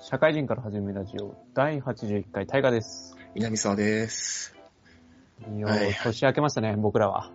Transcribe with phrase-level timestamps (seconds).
[0.00, 3.16] 社会人から始めるラジオ第81回大河です。
[3.34, 4.54] 南沢です。
[5.56, 7.30] いやはい年明けましたね、僕らは。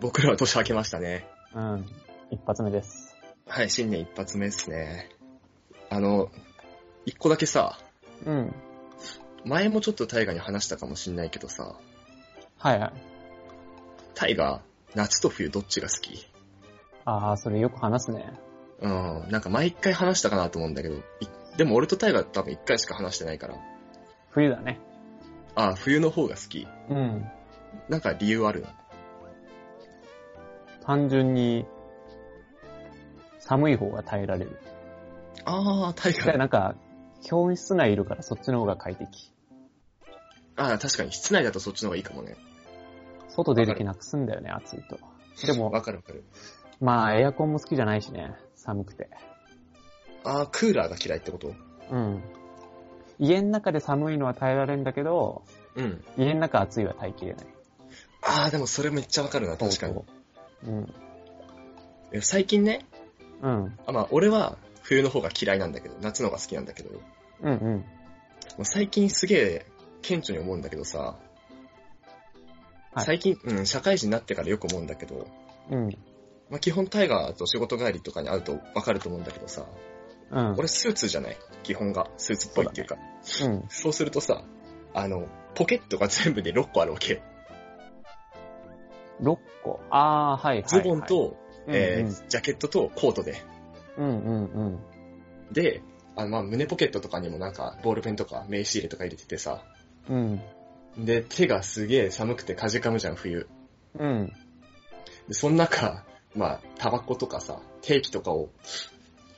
[0.00, 1.26] 僕らは年明けましたね。
[1.54, 1.86] うん。
[2.30, 3.16] 一発目です。
[3.46, 5.08] はい、新年一発目ですね。
[5.90, 6.30] あの、
[7.06, 7.78] 一個だけさ、
[8.26, 8.54] うん。
[9.44, 11.76] 前もちょっとタイガに話したかもしんないけどさ、
[12.58, 12.92] はいはい。
[14.14, 14.60] タイガ、
[14.94, 16.26] 夏と冬どっちが好き？
[17.04, 18.32] ああ、それよく話すね。
[18.80, 21.00] うん、なんか毎回話したかなと思うんだけど、い
[21.56, 23.56] でも俺とタイガ多分一回しか話してないから、
[24.30, 24.80] 冬だね。
[25.54, 26.66] あ冬の方が好き。
[26.88, 27.30] うん。
[27.88, 28.66] なんか理由ある？
[30.84, 31.66] 単純に、
[33.38, 34.58] 寒い方が耐えられる。
[35.44, 36.74] ああ、タイで、ガ、なんか、
[37.24, 39.32] 教室内いるからそっちの方が快適。
[40.56, 42.36] ああ、確かに室内だとそっちの方がいいかもね。
[43.28, 44.98] 外出る気なくすんだよね、暑いと。
[45.46, 46.24] でも、 わかるわかる。
[46.80, 48.34] まあ、エアコンも好きじゃないしね。
[48.54, 49.08] 寒くて。
[50.24, 51.54] ああ、クーラーが嫌いってこと？
[51.90, 52.22] うん。
[53.18, 55.42] 家の中で寒いのは耐えられるんだけど、
[55.76, 56.04] うん。
[56.16, 57.46] 家の中暑いは耐えきれない。
[58.22, 59.94] ああ、でもそれめっちゃわかるな、確かに。
[59.94, 60.04] そ
[60.66, 60.70] う
[62.12, 62.22] うん。
[62.22, 62.84] 最近ね、
[63.42, 63.78] うん。
[63.86, 67.00] あまあ、俺は冬の方が嫌いなんだけど、夏の方が好きなんだけど、も
[67.42, 67.84] うんうん。
[68.58, 69.66] う最近すげえ
[70.02, 71.16] 顕著に思うんだけどさ、
[72.94, 75.26] はい最近、うん、社会人になってからよく思うんだけど、
[75.70, 75.88] うん。
[76.50, 79.64] まあ、基本タイガーと仕事帰りとかに会うとわかると思うんだけどさ、
[80.32, 80.54] うん。
[80.58, 81.36] 俺スーツじゃない？
[81.62, 82.10] 基本が。
[82.16, 82.96] スーツっぽいっていうか。
[83.44, 83.64] うん。
[83.68, 84.42] そうするとさ、
[84.94, 87.20] あの、ポケットが全部で6個あるわけよ。
[89.20, 89.80] 6個。
[89.90, 90.68] ああ、はいはい、はい。
[90.68, 93.42] ズボン、と、うんえージャケットとコートで。
[93.96, 94.62] うんうんう
[95.50, 95.52] ん。
[95.52, 95.82] で、
[96.16, 99.62] あの、まあ、胸ポケットとかにもなんか、ボールペンとか名刺入れとか入れててさ、
[100.08, 100.40] うん。
[100.98, 103.48] で、手がすげえ寒くてかじかむじゃん、冬。
[103.98, 104.32] うん。
[105.28, 108.50] で、その中、まあ、タバコとかさ、定期とかを、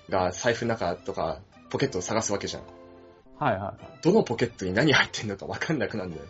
[0.09, 2.63] が財布の中とか、ポケットを探すわけじゃん。
[3.39, 4.03] はいはいはい。
[4.03, 6.27] どのポケットに何入ってんのかわかんなくなるんだよ。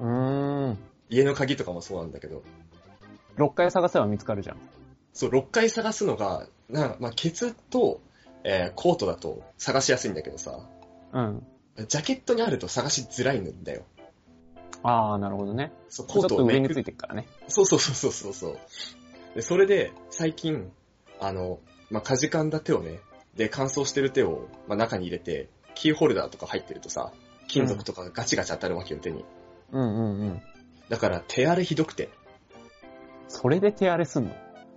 [0.00, 0.78] うーん。
[1.10, 2.42] 家の鍵とかもそうなんだけど。
[3.36, 4.56] 6回探せば見つかるじゃん。
[5.12, 8.00] そう、6回探すのが、なんか、まあ、ケツと、
[8.42, 10.68] えーコートだと探しやすいんだけどさ、
[11.12, 11.46] うん。
[11.88, 13.84] ジャケットにあると探しづらいんだよ。
[14.82, 15.72] ああ、なるほどね。
[15.88, 17.26] そう、コートをめくと上についてるからね。
[17.48, 18.58] そうそうそうそうそう。
[19.34, 20.70] で、それで、最近、
[21.20, 21.58] あの、
[21.90, 23.00] まあ、かじかんだ手をね、
[23.36, 27.12] で、乾燥してる手を、まあ、中に入れて、キーホルダーとか入ってるとさ、
[27.48, 29.24] 金属とかがガチガチ当たるわけよ、手に。
[29.72, 30.42] うんうんうん。
[30.88, 32.10] だから、手荒れひどくて。
[33.28, 34.30] それで手荒れすんの？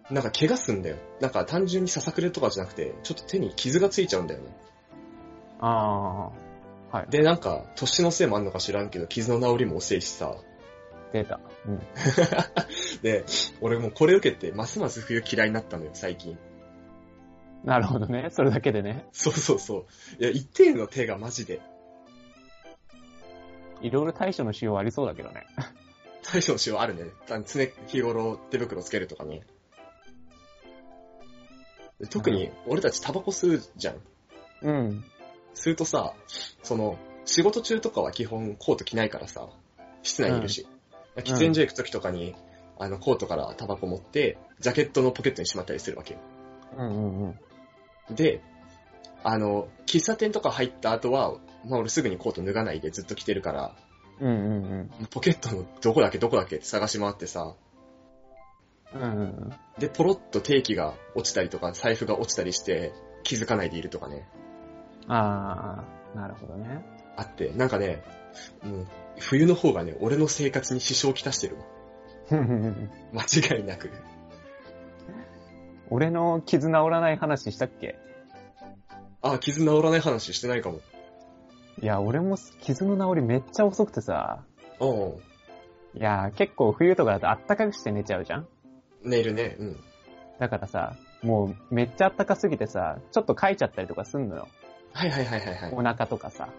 [0.09, 0.97] なんか怪我すんだよ。
[1.19, 4.55] なんか単純にささくれとかじゃなくて、ちょっと手に傷がついちゃうんだよね。
[5.59, 6.31] あ
[6.91, 6.97] あ。
[6.97, 7.09] はい。
[7.09, 10.35] で、なんか、年のせいもあんのか知らんけど、傷の治りも遅いしさ。
[11.11, 11.41] 出た。
[11.67, 11.81] うん。
[13.03, 13.25] で、
[13.59, 16.37] 俺もうこれ受けて、ますます冬嫌いになったのよ、最近。
[17.63, 18.29] なるほどね。
[18.31, 19.05] それだけでね。
[19.11, 19.85] そうそうそ
[20.19, 20.23] う。
[20.23, 21.59] いや、一定の手がマジで。
[23.81, 25.45] いろいろ対処の仕様ありそうだけどね。
[26.23, 27.11] 対処のしようあるね。
[27.27, 29.43] 常日頃手袋つけるとかね。
[31.99, 34.01] で特に、俺たちタバコ吸うじゃん。
[34.61, 35.03] うん。
[35.55, 36.13] 吸うとさ、
[36.63, 39.49] その、仕事中とかは基本コート着ないからさ、
[40.03, 40.67] 室内にいるし。
[41.17, 42.35] 喫煙所行く時とかに、
[42.77, 46.19] あの、コートからタバコ持って、ジャケットのポケットにしまったりするわけよ。
[46.77, 47.39] うんうんうん。
[48.09, 48.41] で、
[49.23, 53.75] あの、喫茶店とか入った後は、まあ俺すぐにコート脱がないでずっと着てるから、
[54.19, 57.55] うんうんポケットのどこだっけどこだっけって探し回ってさ、
[58.93, 59.01] うん。
[59.01, 59.53] うんうんうん。
[59.77, 64.27] で、ポロッと定期が落ちたりとか、財布が落ちたりして、気づかないでいるとかね、
[65.07, 66.83] ああ、なるほどね。
[67.15, 68.03] あって、なんかね、
[68.63, 68.87] もう、
[69.19, 71.63] 冬の方がね、俺の生活に支障をきたしてるわ。
[73.13, 73.89] 間違いなく。
[75.89, 77.97] 俺の傷治らない話したっけ？
[79.21, 80.79] あ、傷治らない話してないかも。
[81.81, 84.43] いや、俺も傷の治りめっちゃ遅くてさ。
[84.79, 84.89] うん。
[85.99, 88.47] いや、結構冬とかだとあったかくして寝ちゃうじゃん？
[89.03, 89.55] 寝るね。
[89.59, 89.77] うん。
[90.39, 94.47] だからさ、もうめっちゃあったかすぎてさ、ちょっとかいちゃったりとかすんのよ。
[94.93, 96.49] はいはいはいはいはお腹とかさ。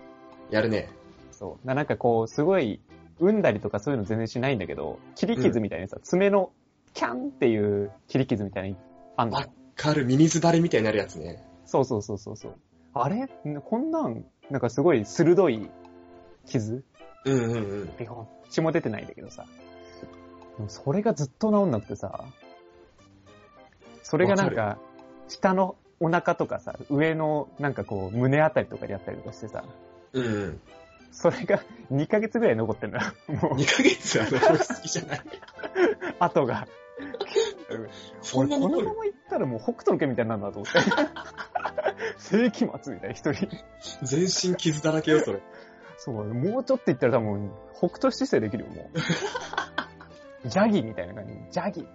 [0.51, 0.55] い。
[0.55, 0.91] やるね。
[1.31, 1.67] そう。
[1.67, 2.81] ななんかこう、すごい、
[3.21, 6.53] 産んだりとかそういうの全然しないんだけど、切り傷みたいにさ、爪の
[6.95, 8.77] キャンっていう切り傷みたいに
[9.19, 9.37] あんの？
[9.37, 9.47] わ。
[9.77, 10.05] かる。
[10.07, 11.43] ミミズバレみたいになるやつね。
[11.67, 12.55] そうそうそうそうそう。
[12.95, 13.29] あれ？
[13.65, 15.69] こんなん、なんかすごい鋭い
[16.47, 16.85] 傷？
[17.25, 17.97] うんうんうん。
[17.99, 19.45] ビョン血も出てないんだけどさ。
[20.69, 22.25] それがずっと治んなくてさ。
[24.03, 24.79] それがなんわか、
[25.29, 29.65] 下のお腹とかさ、上のなんかこう、胸あたりとかでやったりとかしてさ、
[30.13, 30.61] うんうん。
[31.13, 31.61] それが
[31.93, 33.03] 2ヶ月ぐらい残ってんのよ。
[33.43, 35.21] もう、2ヶ月あの、俺好きじゃない？
[36.19, 36.67] 後が。
[38.23, 40.81] そんなこのまま行ったらもう北斗の拳みたいになるなと思って。
[42.19, 43.49] 世紀末みたいな一人。
[44.03, 45.43] 全身傷だらけよ、それ。
[45.99, 48.99] そう、もうちょっと言ったら多分、北斗七星できるよ、もう。
[50.49, 51.35] ジャギみたいな感じ。
[51.51, 51.87] ジャギ。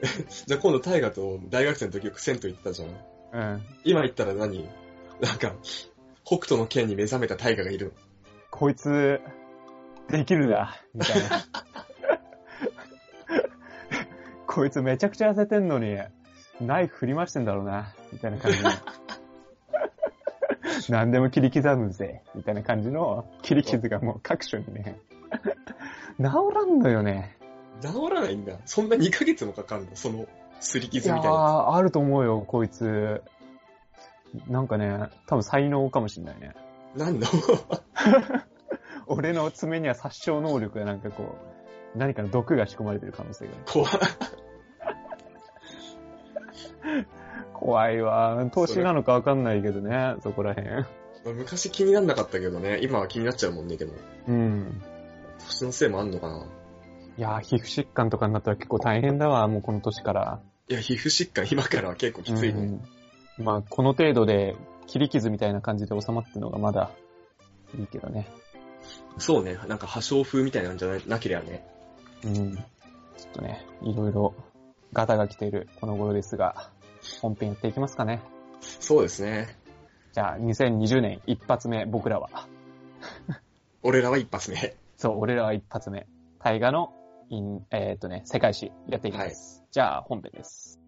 [0.46, 2.88] じゃあ今度大河と大学生の時よく銭湯行ってたじゃん。
[3.32, 3.62] うん。
[3.84, 4.68] 今行ったら何？
[5.20, 5.54] なんか、
[6.24, 7.92] 北斗の剣に目覚めた大河がいるの。
[8.50, 9.20] こいつ、
[10.08, 11.46] できるな、みたいな。
[14.52, 15.96] こいつめちゃくちゃ痩せてんのに、
[16.60, 18.70] ナイフ振り回してんだろうな、みたいな感じの。
[20.90, 24.98] 何でも切り刻むぜ、みたいな感じの切り傷がもう各所にね、
[26.18, 27.38] 治らんのよね。
[27.80, 28.58] 治らないんだ。
[28.64, 29.94] そんな2ヶ月もかかんの？
[29.94, 30.26] その、
[30.58, 31.68] すり傷みたいな。
[31.70, 33.22] ー、あると思うよ、こいつ。
[34.48, 34.98] なんかね、
[35.28, 36.54] 多分才能かもしんないね。
[36.96, 37.28] 何の？
[39.06, 41.49] 俺の爪には殺傷能力がなんかこう、
[41.94, 43.62] 何かの毒が仕込まれてる可能性がある。
[43.66, 43.90] 怖い。
[47.54, 48.50] 怖いわ。
[48.52, 50.86] 年なのかわかんないけどね、そこらへん。
[51.24, 53.92] 昔気になんなかったけどね、今は気になっちゃうもんね、でも。
[54.28, 54.82] うん。
[55.38, 56.46] 年のせいもあんのかな
[57.18, 60.40] いやー、皮膚疾患とかになったら結構大変だわ、もうこの年から。
[60.68, 62.60] いや、皮膚疾患今からは結構きついね。
[62.60, 64.54] うんまあ、この程度で
[64.86, 66.90] 切り傷みたいな感じで収まってるのがまだ
[67.78, 68.26] いいけどね。
[69.18, 71.66] そうね、なんか破傷風みたいなんじゃななければね。
[72.24, 72.56] うん。
[72.56, 72.62] ちょ
[73.28, 74.34] っとね、いろいろ
[74.92, 76.70] ガタが来ているこの頃ですが、
[77.20, 78.20] 本編やっていきますかね。
[78.60, 79.56] そうですね。
[80.12, 82.48] じゃあ、2020年一発目、僕らは。
[83.82, 84.76] 俺らは一発目。
[84.96, 86.06] そう、俺らは一発目。
[86.42, 86.92] 大河の、
[87.70, 89.62] えーっとね、世界史やっていきます。
[89.70, 90.79] じゃあ、本編です。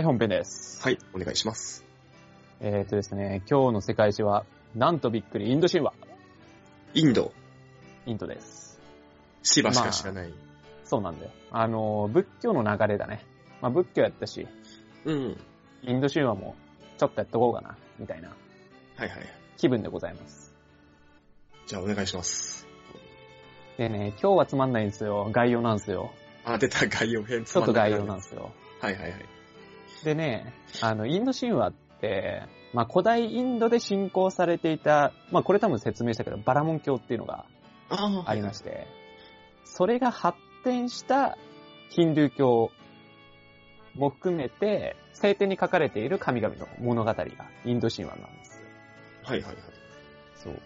[0.00, 0.82] はい、本編です。
[0.82, 1.84] はい、お願いします。
[2.60, 5.92] えーっとですね、今日の世界史は、なんとびっくり、インド神話。
[6.94, 7.34] インド、
[8.06, 8.80] インドです。
[9.42, 10.32] 芝しか知らない。
[10.84, 11.30] そうなんだよ。
[11.50, 13.26] あの、仏教の流れだね。
[13.60, 14.48] まあ、仏教やったし、
[15.04, 15.36] うん。
[15.82, 16.56] インド神話も
[16.96, 18.30] ちょっとやっとこうかな、みたいな
[18.96, 19.18] はいはい。
[19.58, 20.54] 気分でございます。
[21.66, 22.66] じゃあお願いします。
[23.76, 25.28] でね、今日はつまんないんですよ。
[25.30, 26.10] 概要なんですよ。
[26.46, 27.44] あ、出た概要編。
[27.44, 28.50] ちょっと概要なんんですよ。
[28.80, 29.39] はいはいはい。
[30.04, 32.42] でね、あの、インド神話って、
[32.72, 37.44] まあ、古代インドで信仰されていた、まあ、これ多分説明したけど、バラモン教っていうのが
[37.90, 38.86] あありまして、
[39.64, 41.36] それが発展した
[41.90, 42.70] ヒンドゥー教
[43.94, 47.24] も含めて、聖典に書かれている神々の物語が
[47.64, 48.64] インド神話なんですよ。
[49.24, 49.62] はいはいはい。
[50.36, 50.60] そう。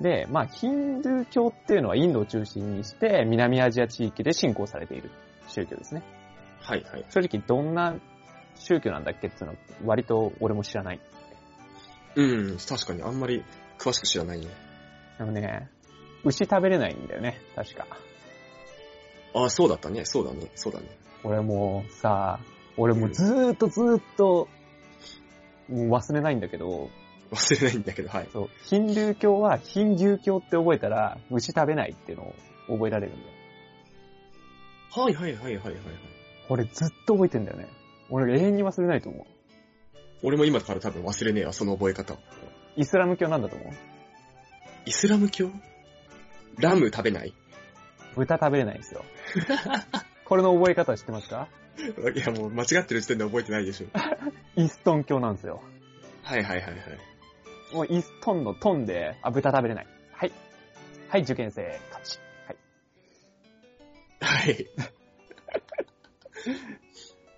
[0.00, 5.10] で、まあ、ヒンドゥー教っていうのはインドを中心にして、南アジア地域で信仰されている
[5.48, 6.02] 宗教ですね。
[6.60, 7.04] はいはい。
[7.10, 7.94] 正直どんな
[8.60, 11.00] 宗教なんだっけっていうのは割と俺も知らない。
[12.16, 12.22] う
[12.54, 13.44] ん、確かにあんまり
[13.78, 14.46] 詳しく知らないね。
[15.18, 15.68] でもね、
[16.24, 17.86] 牛食べれないんだよね、確か。
[19.34, 20.04] あ、そうだったね。
[20.04, 20.46] そうだね。
[20.54, 20.86] そうだね。
[21.22, 22.40] 俺もうさ、
[22.76, 24.48] 俺もうずーっとずーっと、
[25.68, 26.90] もう忘れないんだけど、
[27.30, 28.28] 忘れないんだけど、はい。
[28.32, 32.34] そう、ヒンドゥー教はヒンドゥー教って覚えたら、牛食べないっていうのを
[32.68, 33.28] 覚えられるんだよ。
[34.92, 35.74] はいはいはいはいはいはい。
[36.48, 37.68] 俺ずっと覚えてんだよね。
[38.10, 39.26] 俺永遠に忘れないと思う。
[40.22, 42.18] 俺も今から多分忘れねえわ、その覚え方。
[42.76, 43.72] イスラム教なんだと思う？
[44.86, 45.50] イスラム教？
[46.58, 47.34] ラム食べない？
[48.16, 49.04] 豚食べれないんですよ。
[50.24, 51.48] これの覚え方知ってますか？
[52.14, 53.86] いやもう間違ってる時点で覚えてないでしょ。
[54.56, 55.62] イストン教なんですよ。
[56.22, 56.76] はいはいはいはい。
[57.74, 59.86] もうイストンのトンで、あ、豚食べれない。
[60.12, 60.32] はい。
[61.08, 62.18] はい、受験生、勝ち。
[62.46, 62.56] はい。
[64.20, 64.66] はい。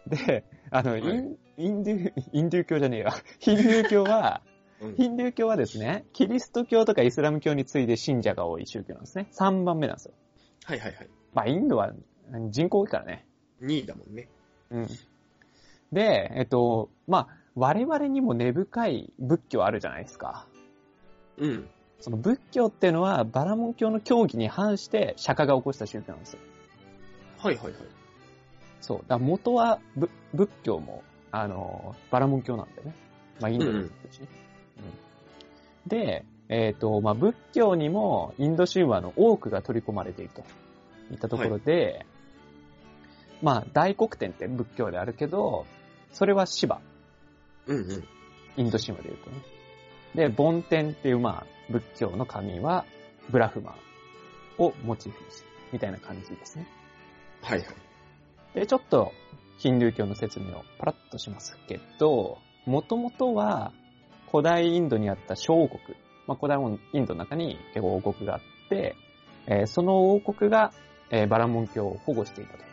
[0.27, 3.11] で、あの、はいイン、インドゥ、インドゥー教じゃねえよ。
[3.39, 4.43] ヒンドゥー教は、
[4.81, 9.29] うんヒンドゥー教はですね、キリスト教とかイスラム教に次いで信者が多い宗教なんですね。
[9.31, 10.15] 3番目なんですよ。
[10.65, 11.09] はいはいはい。
[11.35, 11.93] まあ、インドは
[12.51, 13.27] 人口多いからね。
[13.61, 14.29] 2位だもんね。
[14.71, 14.89] うん。
[15.93, 20.49] で、えっと、まあ、我々にも根深い仏教あるじゃないですか。
[21.37, 21.69] うん。
[22.01, 26.41] その仏教っていうのは、バラモン教の教義に反して釈迦が起こした宗教なんですよ。
[27.39, 27.75] はいはいはい。
[28.83, 29.05] そう。
[29.09, 32.95] だ元はぶ仏教も、あの、バラモン教なんだよね。
[33.41, 34.29] まあ、インドの仏教しね。
[34.77, 35.13] うん
[35.87, 40.45] で、えっ、と、まあ、仏教にもインド神話の多くが取り込まれていると
[41.11, 42.07] いったところで、
[43.43, 45.67] まあ、大黒天って仏教であるけど、
[46.13, 46.81] それはシバ、
[47.67, 48.05] うんうん。
[48.57, 49.43] インド神話で言うとね。
[50.15, 52.85] で、梵天っていう、まあ、仏教の神は、
[53.31, 53.75] ブラフマ
[54.59, 56.67] をモチーフにしてみたいな感じですね。
[57.41, 57.69] はいはい。
[58.55, 59.13] で、ちょっと、
[59.59, 63.73] ヒンドゥー教の説明をパラッとしますけど、もともとは、
[64.31, 65.81] 古代インドにあった小王国、
[66.27, 66.59] まあ、古代
[66.93, 68.97] インドの中に王国があって、
[69.47, 70.73] えーその王国が、
[71.11, 72.65] えーバラモン教を保護していたと。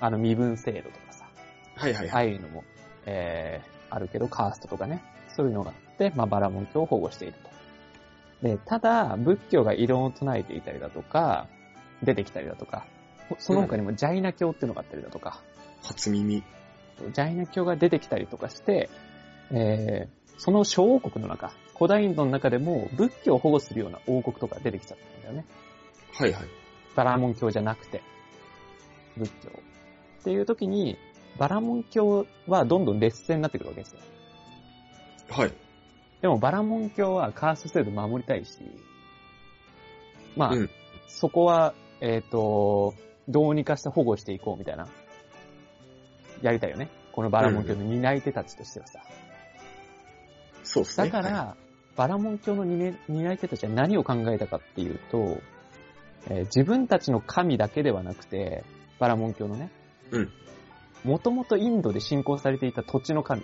[0.00, 1.28] あの身分制度とかさ、
[1.74, 2.10] はいはいはい。
[2.10, 2.64] ああいうのも、
[3.06, 7.34] えーあるけど、カーストとかね、そういうのがあって、まあ、バラモン教を保護している
[8.42, 8.48] と。
[8.48, 11.48] で、ただ、仏教が異論を唱えていたりだとか、
[12.02, 12.86] 出てきたりだとか、
[13.38, 15.40] その他にもジャイナ教っていうのがあったりだとか、
[15.82, 16.42] 初耳。
[17.12, 18.90] ジャイナ教が出てきたりとかして、
[19.50, 25.44] えーその小王国の中、古代インドの中でも仏教を保護するような王国とか出てきちゃったんだよね。
[26.14, 26.42] はいはい。
[26.94, 28.02] バラモン教じゃなくて、
[29.16, 29.50] 仏教。
[29.50, 30.96] っていう時に、
[31.38, 34.00] バラモン教はどんどん劣勢になってくるわけですよ。
[35.30, 35.52] はい。
[36.20, 38.58] でもバラモン教はカースト制度守りたいし、
[40.36, 40.70] まあ、うん
[41.08, 42.94] そこは、えっ、と、
[43.28, 44.88] どうにかして保護していこうみたいな、
[46.42, 46.88] やりたいよね。
[47.12, 49.00] このバラモン教の担い手たちとしてはさ。
[50.62, 51.10] そうですね。
[51.10, 51.56] だから、
[51.96, 55.38] バラモン教の担い担い手たちは何を考えたかっていうと、
[56.28, 58.64] えー自分たちの神だけではなくて、
[58.98, 59.70] バラモン教のね、
[60.10, 60.32] うん。
[61.04, 63.42] もともとインドで信仰されていた土地の神、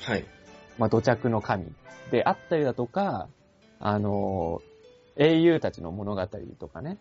[0.00, 0.24] はい。
[0.78, 1.72] まあ土着の神
[2.10, 3.28] であったりだとか、
[3.78, 4.72] あのー
[5.16, 6.26] 英雄たちの物語
[6.58, 6.98] とかね、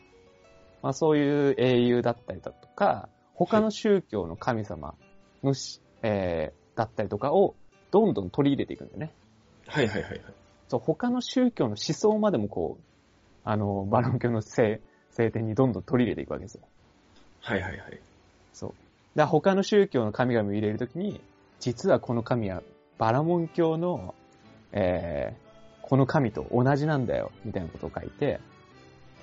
[0.82, 4.96] まあそういう英雄だったりだとか、他の宗教の神様
[5.44, 7.56] のし、えーだったりとかを
[7.92, 9.12] どんどん取り入れていくんだよね。
[9.68, 10.22] はいはいはいはい。
[10.68, 12.84] そう、他の宗教の思想までもこう、
[13.44, 16.62] あの、バロン教の聖、聖典にどんどん取り入れていくわけですよ。
[17.42, 18.00] はいはいはい。
[18.54, 18.74] そう。
[19.16, 21.22] だ他の宗教の神々を入れるときに、
[21.60, 22.64] 実はこの神は
[22.98, 24.16] バラモン教の、
[24.72, 28.40] えー、この神と同じなんだよ、みたいなことを書いて、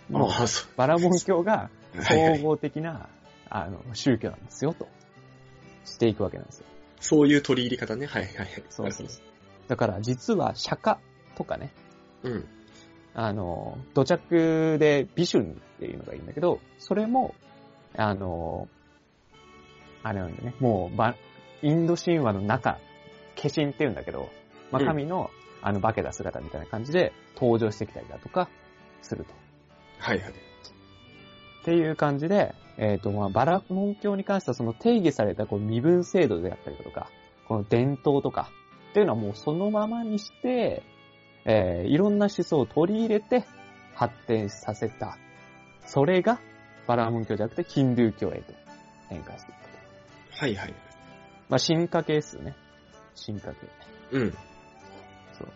[0.09, 0.31] もう、
[0.77, 1.71] バラモン教が。
[2.03, 3.09] 総合的な、
[3.49, 4.89] あの、宗教なんですよ、と。
[5.85, 6.67] していくわけなんですよ。
[7.01, 8.07] そういう取り入れ方ね。
[8.07, 8.65] はいはいはい。
[8.69, 9.07] そうそう。
[9.69, 10.99] だから、実は釈迦
[11.37, 11.73] とかね、
[12.23, 12.49] うん。
[13.15, 17.35] あの、土着でビシュンっていうのがいいんだけど、それも、
[17.97, 18.69] あの、
[20.03, 21.17] あれなんだね、もう、ば、
[21.63, 22.79] インド神話の中、
[23.37, 24.29] 化身って言うんだけど、
[24.71, 25.31] まあ、うん神の、
[25.63, 28.49] あの、化けた姿みたいな感じで登場してきたりだとか、
[29.03, 29.48] すると。
[29.99, 30.31] はいはい。
[30.31, 30.35] っ
[31.65, 37.11] ていう感じで、えっ、と、まあ、バラモン教に関してはその定義されたこう身分制度であったりだとか、
[37.47, 38.51] この伝統とか、
[38.91, 40.83] っていうのはもうそのままにして、
[41.45, 43.45] えーいろんな思想を取り入れて
[43.95, 45.19] 発展させた。
[45.87, 46.41] それが、
[46.87, 48.55] バラモン教じゃなくてヒンドゥー教へと
[49.09, 50.45] 変化していったと。
[50.45, 50.75] はいはい。
[51.49, 52.55] まあ、進化系ですよね。
[53.15, 53.57] 進化系。
[54.13, 54.31] うん。
[55.33, 55.49] そう。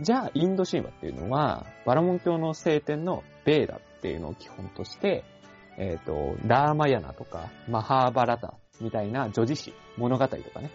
[0.00, 5.24] じゃあ、インド神話っていうのは、バラモン教の聖典のベーダっていうのを基本として、
[5.78, 10.70] えっ、と、ラーマヤナとか、マハーバラタみたいな女児詩、物語とかね。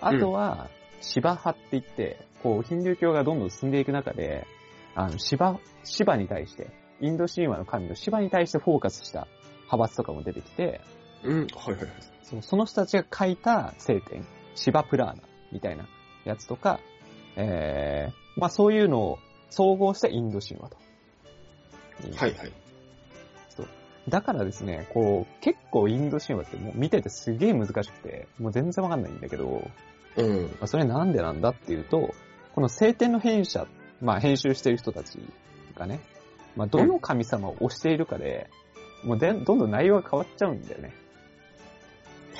[0.00, 0.68] あとは、
[1.00, 4.46] シバ派って言って、こう、ヒンドゥー教がどんどん進んでいく中で、
[4.94, 9.28] あの、シバ、シバに対して、インド神話の神のシバに対してフォーカスした
[9.66, 10.80] 派閥とかも出てきて、
[11.22, 11.38] うん。
[11.38, 11.88] はいはいはい。
[12.22, 15.88] そのその人たちが書いた聖典、シバプラーナみたいな
[16.24, 16.80] やつとか、
[17.36, 19.18] えー、まあそういうのを
[19.50, 20.76] 総合してインド神話と。
[22.16, 22.52] はいはい。
[24.08, 29.70] だからですね、こう、結構インド神話ってもう見ててすげえ難しくて、もう全然わかんないんだけど、
[30.16, 30.42] うん。
[30.44, 32.14] まあ、それなんでなんだっていうと、
[32.54, 33.66] この聖典の編者、
[34.00, 35.18] まあ編集してる人たち
[35.74, 36.00] がね、
[36.56, 38.48] まあどの神様を推しているかで、
[39.04, 40.94] もうでどんどん内容が変わっちゃうんだよね。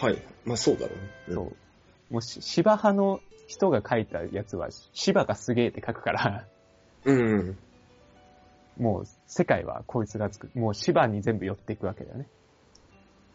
[0.01, 0.23] はい。
[0.45, 1.35] まあそうだろうね。
[1.35, 2.13] そう。
[2.13, 6.47] もうし、芝派の人が書いたやつは、芝がすげえって書くから、
[7.05, 7.59] うん。
[8.79, 8.85] うん。
[8.85, 10.51] もう世界はこいつがつく。
[10.55, 12.27] もう芝に全部寄っていくわけだよね。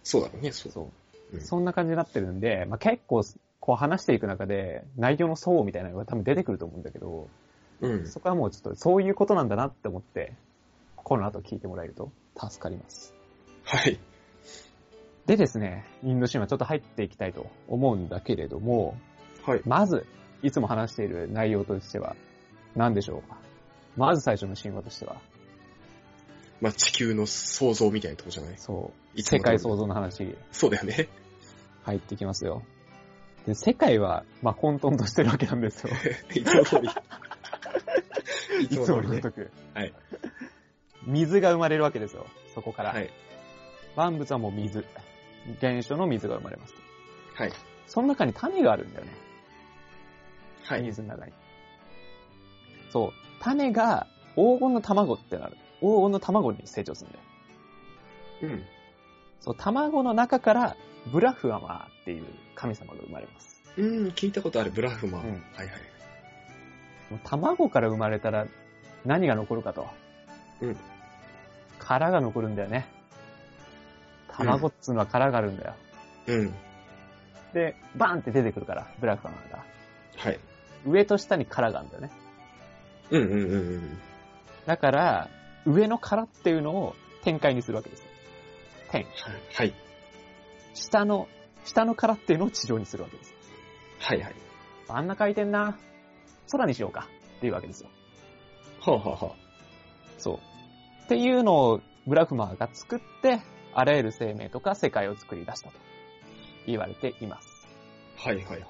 [0.04, 0.52] そうだろうね。
[0.52, 0.72] そう。
[0.72, 0.86] そう。
[0.86, 3.24] うんそんな感じになってるんで、まあ、結構、
[3.60, 7.28] こう話していく中で、内容の層みたいなのが多分出てくると思うんだけど、
[7.82, 8.08] うん。
[8.08, 10.36] そこはもうちょっとそういうことなんだなって思って、
[10.96, 13.16] この後聞いてもらえると助かります。
[13.64, 14.00] はい。
[15.26, 18.96] でですね、インド神話ちょっと入っていきたいと思うんだけれども、
[19.44, 19.62] はい。
[19.66, 20.06] まず、
[20.44, 22.16] いつも話している内容としては、
[22.76, 23.38] 何でしょうか？
[23.98, 25.20] まず最初の神話としては、
[26.62, 28.58] まあ地球の創造みたいなとこじゃない？
[28.58, 31.10] そう、世界創造の話そうだよね。
[31.84, 32.64] 入ってきますよ。
[33.46, 35.94] で、世界は、まあ、混沌としてるわけなんですよ。
[36.34, 36.88] いつも通り。
[38.62, 39.22] い いつものごね。
[39.74, 39.94] はい。
[41.06, 42.26] 水が生まれるわけですよ。
[42.56, 42.94] そこから。
[42.94, 43.10] はい。
[43.98, 44.86] 万物はもう水。
[45.60, 46.74] 原初の水が生まれます。
[47.36, 47.52] はい。
[47.88, 49.12] その中に種があるんだよね。
[50.64, 50.84] はい。
[50.84, 51.34] 水の中に。
[52.92, 53.12] そう。
[53.42, 55.58] 種が黄金の卵ってなる。
[55.84, 57.26] 黄金の卵に成長するんだよ。
[58.44, 58.64] うん。
[59.42, 60.78] そう、卵の中から
[61.12, 62.26] ブラフアマーっていう
[62.56, 63.62] 神様が生まれます。
[63.76, 65.24] うん、聞いたことある、ブラフマー。
[65.24, 65.68] うんはいはい。
[67.26, 68.48] 卵から生まれたら
[69.06, 69.88] 何が残るかと。
[70.62, 70.78] うん。
[71.80, 72.88] 殻が残るんだよね。
[74.30, 75.74] 卵っつうのは殻があるんだよ。
[76.28, 76.54] うん。
[77.54, 79.66] で、バーンって出てくるから、ブラフアマーが。
[80.16, 80.40] はい。
[80.86, 82.12] 上と下に殻があるんだよね。
[83.12, 83.98] うんうんうんうん。
[84.66, 85.30] だから、
[85.66, 88.08] 上の殻っていうのを展開にするわけですよ。
[88.92, 89.06] 天。
[89.54, 89.74] はい。
[90.74, 91.28] 下の、
[91.66, 93.34] 下の殻っていうのを地上にするわけです。
[94.00, 94.36] はいはい。
[94.88, 95.78] あんな回転な、
[96.52, 97.90] 空にしようかっていうわけですよ。
[98.82, 99.36] はあ、はあは
[100.18, 100.40] そう。
[101.06, 103.42] っていうのをブラフマーが作って、
[103.74, 105.76] あらゆる生命とか世界を作り出したと
[106.68, 107.68] 言われています。
[108.24, 108.62] あ、はいはいはい。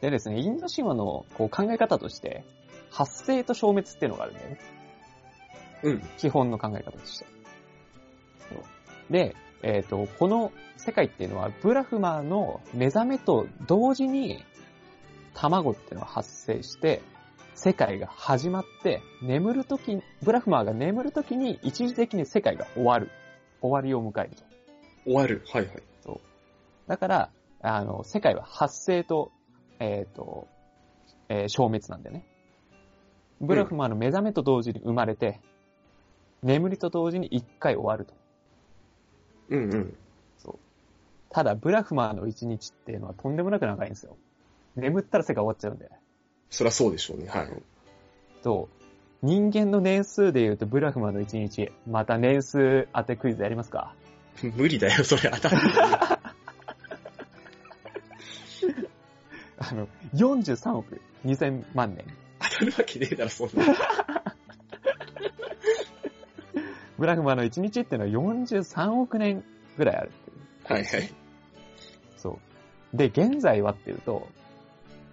[0.00, 2.44] でですね、インド神話のこう考え方として、
[2.90, 4.58] 発生と消滅っていうのがあるんだよね。
[5.82, 6.02] うん。
[6.18, 7.26] 基本の考え方として。
[8.48, 14.44] そうで、えっ、と、この世界っていうのは、ブラフマーの目覚めと同時に、
[15.34, 17.02] 卵っていうのは発生して、
[17.54, 23.10] 世界が始まって、眠るとき、ブラフマーが眠るときに一時的に世界が終わる。
[23.60, 24.42] 終わりを迎えると。
[25.04, 25.44] 終わる。
[25.52, 25.82] はいはい。
[26.90, 27.30] だから、
[27.62, 29.30] あの、世界は発生と、
[29.78, 30.48] えっ、と、
[31.28, 32.26] えー消滅なんだよね。
[33.40, 35.40] ブラフマーの目覚めと同時に生まれて、
[36.42, 38.14] 眠りと同時に一回終わると。
[39.50, 39.94] うんうん。
[41.32, 44.16] ただ、ブラフマーの一日っていうのはとんでもなく長いんですよ。
[44.74, 45.88] 眠ったら世界終わっちゃうんで。
[46.50, 47.28] そりゃそうでしょうね。
[47.28, 47.62] はい。
[48.42, 48.68] と、
[49.22, 53.94] 人間の年数で言うとブラフマーの一日、また年数当てクイズやりますか？
[54.56, 55.58] 無理だよ、それ当たる。
[59.58, 62.06] あの、43億2000万年。
[62.40, 64.19] 当たるわけねえだろ、そんな。
[67.00, 69.42] ブラフマーの一日っていうのは43億年
[69.78, 70.72] ぐらいあるっていう。
[70.74, 71.14] はいはい。
[72.18, 72.38] そ
[72.92, 72.96] う。
[72.96, 74.28] で、現在はっていうと、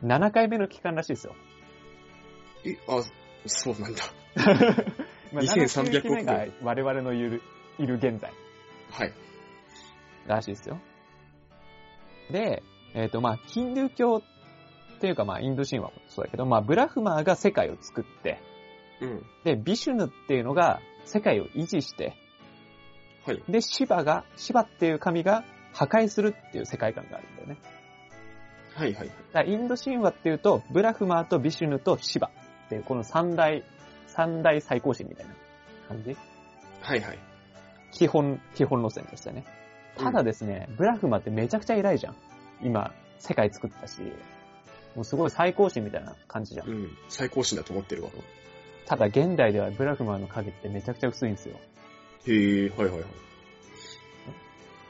[0.03, 1.35] 7回目の期間らしいですよ。
[2.65, 3.01] え、あ、
[3.45, 4.03] そうなんだ。
[5.31, 7.41] まあ2300 7期目が我々のいる、
[7.79, 8.33] いる現在
[8.91, 9.13] はい。
[10.27, 10.79] らしいですよ。
[12.31, 12.63] で、
[12.95, 18.41] えっ、と、まあ、ヒンドゥー教っていうか、まあ、インド神話もそうだけど、まあ、ブラフマーが世界を作って、
[18.99, 19.25] うん。
[19.45, 22.15] で、ビシュヌっていうのが世界を維持して、
[23.25, 23.43] はい。
[23.49, 25.43] で、シバが、シバっていう神が
[25.73, 27.57] 破壊するっていう世界観があるんだよね。
[28.73, 32.29] はいはいはインド神話っていうと、ブラフマーとビシュヌとシバ
[32.67, 33.63] っていうこの三大、
[34.05, 35.33] 三大最高神みたいな
[35.87, 36.15] 感じ
[36.81, 37.19] はいはい。
[37.91, 39.45] 基本、基本路線としてね。
[39.97, 42.15] ただですね、ブラフマってめちゃくちゃ偉いじゃん。
[42.61, 44.01] 今、世界作ったし、
[44.95, 46.69] もうすごい最高神みたいな感じじゃん。
[46.69, 46.97] うん。
[47.09, 48.09] 最高神だと思ってるわ。
[48.87, 51.57] ただ現代ではブラフマーの影ってめちゃくちゃ薄いんですよ。
[52.25, 53.03] へえ、はいはいはい。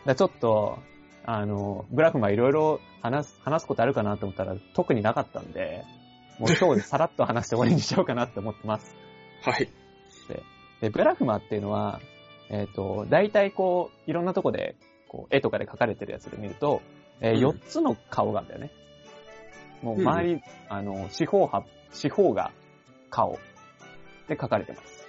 [0.05, 0.79] だちょっと、
[1.25, 5.83] あの、ブラフマーいろいろ話す、話すことあるかなと思ったら特になかったんで、
[6.37, 8.95] もう今日でさらっと話して終わりにしようかなって思ってます。
[9.41, 9.67] はい。
[10.79, 11.99] で、ブラフマーっていうのは、
[12.49, 14.75] えっ、と、大体こう、いろんなとこで、
[15.07, 16.81] こう、絵とかで描かれてるやつで見ると、
[17.19, 18.71] えうん4つの顔があるんだよね。
[19.81, 22.51] もう周り、あの、四方八、四方が
[23.09, 23.39] 顔
[24.27, 25.07] で描かれてます。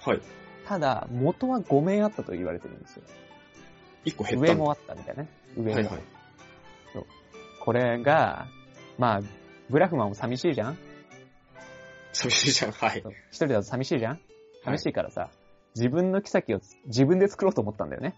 [0.00, 0.20] はい。
[0.66, 3.02] ただ、元は5面あったと言われてるんですよ。
[4.04, 4.52] 一個減った。
[4.52, 5.28] 上もあったみたいなね。
[5.56, 5.72] 上も。
[5.74, 6.02] はいはい。
[7.60, 8.46] これが、
[8.98, 9.20] まあ、
[9.70, 10.78] ブラフマーも寂しいじゃん？
[12.12, 12.72] 寂しいじゃん。
[12.72, 13.00] はい。
[13.02, 14.12] そう一人だと寂しいじゃん？
[14.12, 14.20] はい
[14.64, 15.28] 寂しいからさ、
[15.74, 18.14] 自分の妃を自分で作ろうと思ったんだよね。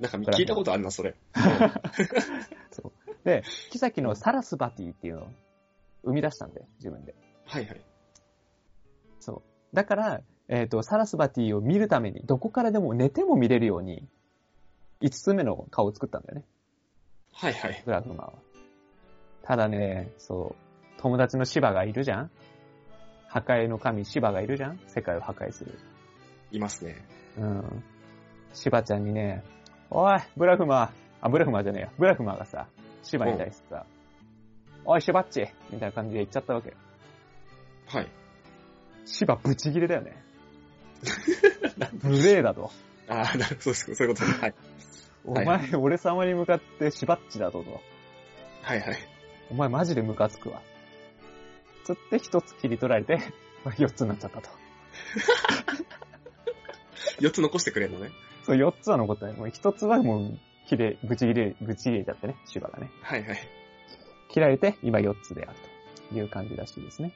[0.00, 1.14] なんか聞いたことあるな、それ。
[3.24, 5.28] で、妃のサラスバティっていうのを
[6.04, 7.14] 生み出したんだよ、自分で。
[7.46, 7.80] はいはい。
[9.72, 14.06] だから、えっ、と、サラスバティを見るために、どこからでも寝ても見れるように、
[15.02, 16.44] 5つ目の顔を作ったんだよね、
[17.32, 17.82] はいはい。
[17.84, 18.32] ブラフマーは。
[19.42, 22.30] ただね、そう、友達のシバがいるじゃん
[23.28, 25.78] 破壊の神シバがいるじゃん世界を破壊する。
[26.50, 26.96] いますね。
[27.38, 27.84] うん。
[28.54, 29.44] シバちゃんにね、
[29.90, 31.90] おい、ブラフマー、あ、ブラフマーじゃねえや。
[31.98, 32.66] ブラフマーがさ、
[33.02, 33.86] シバに対してさ、
[34.84, 36.74] おい、シバッチみたいな感じで言っちゃったわけよ。
[37.86, 38.08] はい。
[39.08, 40.22] シバブチギレだよね。
[42.04, 42.70] 無礼だと。
[43.08, 44.38] ああ、なるほど、そういうことね。
[44.38, 44.54] はい。
[45.24, 47.80] おはい前、俺様に向かってシバッチだとと。
[48.62, 48.98] はいはい。
[49.50, 50.60] お前マジでムカつくわ。
[51.84, 53.18] つって一つ切り取られて、
[53.78, 54.50] 四つになっちゃったと。
[57.20, 58.10] 4つ残してくれるのね。
[58.44, 59.32] そう、四つは残ったね。
[59.32, 62.90] もう一つはもう、切れ、ぶち切れ、ぶち切れちゃってね、シバがね。
[63.00, 63.38] はいはい。
[64.28, 65.58] 切られて、今4つである
[66.10, 67.14] という感じらしいですね。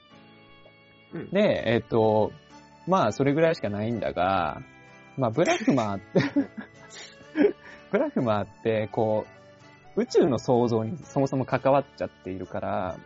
[1.15, 2.33] うんで、えっ、と、
[2.87, 4.61] まあ、それぐらいしかないんだが、
[5.17, 6.21] まあ、ブラフマーって
[7.91, 9.27] ブラフマーって、こ
[9.97, 12.97] う、宇宙の創造にそもそも関わっちゃっているから、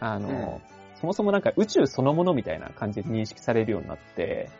[0.00, 0.60] あの、
[1.00, 4.50] そもそもなんか宇宙そのものみたいな感じで認識されるようになって、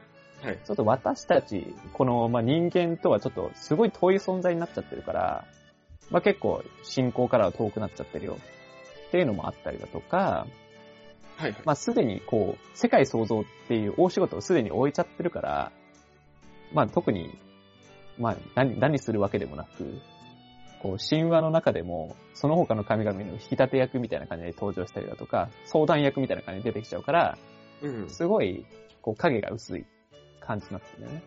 [0.43, 0.59] はい。
[0.65, 5.45] ちょっと私たち、この、まあ、人間とはちょっとすごい遠い存在になっちゃってるから、
[6.11, 8.39] まあ、結構信仰からは遠くなっちゃってるよ
[9.09, 10.47] っていうのもあったりだとか、
[11.39, 11.57] はい。
[11.65, 15.73] まあ、すでにこう、世界創造っていう大仕事をすでに終えちゃってるから、
[16.73, 17.31] まあ、特に、
[18.19, 20.01] まあ、何、何するわけでもなく、
[20.83, 27.39] こう、神話の中でも、その他の神々の引き立て役みたいな感じで登場したりだとか、相談役みたいな感じで出てきちゃうから、
[27.83, 28.11] うん。
[28.11, 28.67] すごい、
[29.01, 29.87] こう、影が薄い
[30.41, 31.23] 感じになってるんだよね。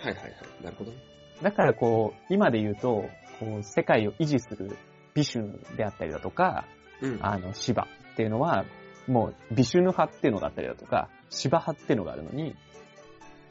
[0.00, 0.32] はいはいはい。
[0.64, 0.98] なるほどね。
[1.42, 3.04] だからこう、今で言うと、
[3.40, 4.76] こう、世界を維持する
[5.14, 6.66] ビシュヌであったりだとか、
[7.00, 7.18] うん。
[7.22, 8.64] あの、シバっていうのは、
[9.06, 12.56] もう、ビシュヌ派っていうのがあったりだとか、シバ派っていうのがあるのに、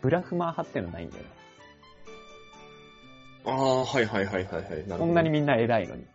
[0.02, 1.30] ブラフマー派っていうのはないんだよね。
[3.46, 4.64] ああ、はいはいはいはいはい。
[4.64, 4.98] なるほど。
[4.98, 5.30] こんなに。
[5.30, 6.06] みんな偉いのに、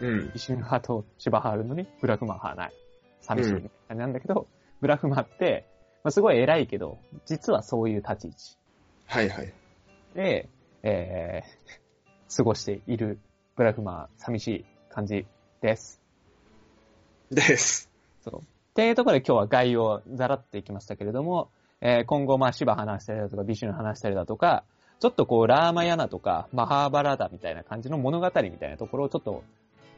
[0.00, 0.30] うん。
[0.32, 2.74] ビシュヌ派とシバ派あるのに、ブラフマー派はない。
[3.20, 4.46] 寂しいみたいな感じなんだけど、
[4.80, 5.66] ブラフマーって、
[6.02, 8.56] まあ、すごい偉いけど、実はそういう立ち位置
[9.06, 9.52] はいはい。
[10.14, 10.48] で、
[10.82, 13.18] えー、過ごしている
[13.56, 15.26] ブラフマー、寂しい感じ
[15.62, 16.00] です。
[17.30, 17.90] です。
[18.22, 18.53] そう。
[18.74, 21.48] っていうところで今日は概要をざらっていきましたけれども、
[21.80, 24.64] えー今後、まあ、シバ話したりだとか、ビシュの話したりだとか、
[24.98, 29.44] ちょっとこう、ラーマヤナとか、マハーバラダみたいな感じの物語みたいなところをちょっと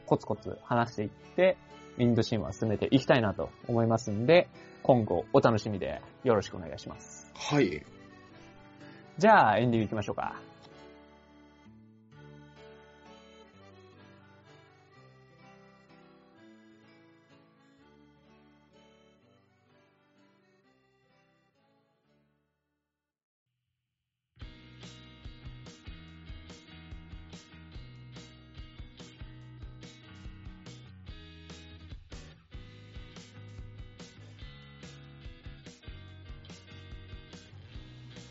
[0.05, 1.57] コツコツ話していって、
[1.97, 4.47] インド神話を進めていきたいなと思いますんで、
[4.83, 7.31] 今後お楽しみでよろしくお願いします。
[7.33, 7.83] はい。
[9.17, 10.35] じゃあ、エンディング行きましょうか。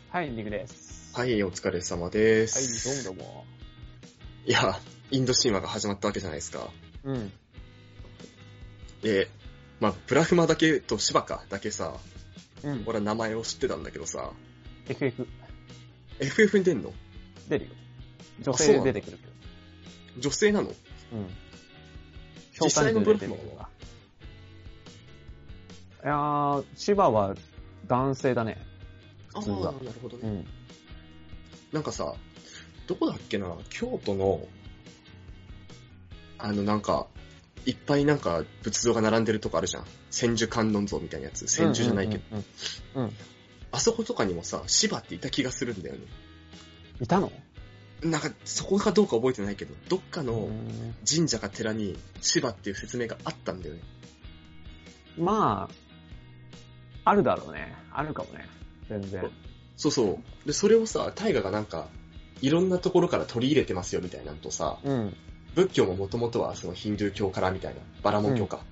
[0.09, 1.11] はい、エンディングです。
[1.17, 3.03] はい、お疲れ様ではい、す。
[3.03, 3.45] どうもどうも。
[4.45, 4.79] いや、
[5.11, 6.69] インド神話が始まったわけじゃないですか。
[7.03, 7.31] うん。
[9.01, 9.27] で、
[9.81, 11.97] まあ、ブラフマだけとシバカだけさ、
[12.63, 12.83] うん。
[12.85, 14.31] 俺は名前を知ってたんだけどさ、
[14.87, 15.27] FF、
[16.19, 16.93] FF に出んの？
[17.49, 17.71] 出るよ。
[18.39, 19.31] 女性で出てくるけど。
[20.19, 20.69] 女性なの？
[20.69, 20.75] うん。
[22.61, 23.69] 実際のブラフマは？
[26.01, 27.35] いやー、シバは
[27.87, 28.65] 男性だね。
[29.39, 30.27] 普通はあーなるほどね。
[30.27, 30.45] うん。
[31.71, 32.15] なんかさ、
[32.87, 34.47] どこだっけな、京都の、
[36.37, 37.07] あのなんか、
[37.65, 39.85] いっぱいなんか仏像が並んでるとこあるじゃん。
[40.09, 41.47] 千手観音像みたいなやつ。
[41.47, 42.23] 千手じゃないけど。
[42.95, 43.11] うんうん。
[43.73, 46.01] あそことかにもさ、芝っていた気がするんだよね。
[47.01, 47.31] いたの？
[48.01, 53.81] なんか、そこかどうか覚えてないけど、どっかうのん神社か寺に芝っていう説明があったんだよね。
[55.17, 55.67] ま
[57.03, 57.75] あ、あるだろうね。
[57.91, 58.47] あるかもね。
[58.89, 59.29] 全然。
[59.75, 60.47] そうそう。
[60.47, 61.87] で、それをさ、大河がなんか、
[62.41, 65.15] いろんなところから取り入れてますよみたいなのとさ、うん。
[65.55, 68.63] 仏教ももともとはそのヒンドゥー教からみたいな、バラモン教か、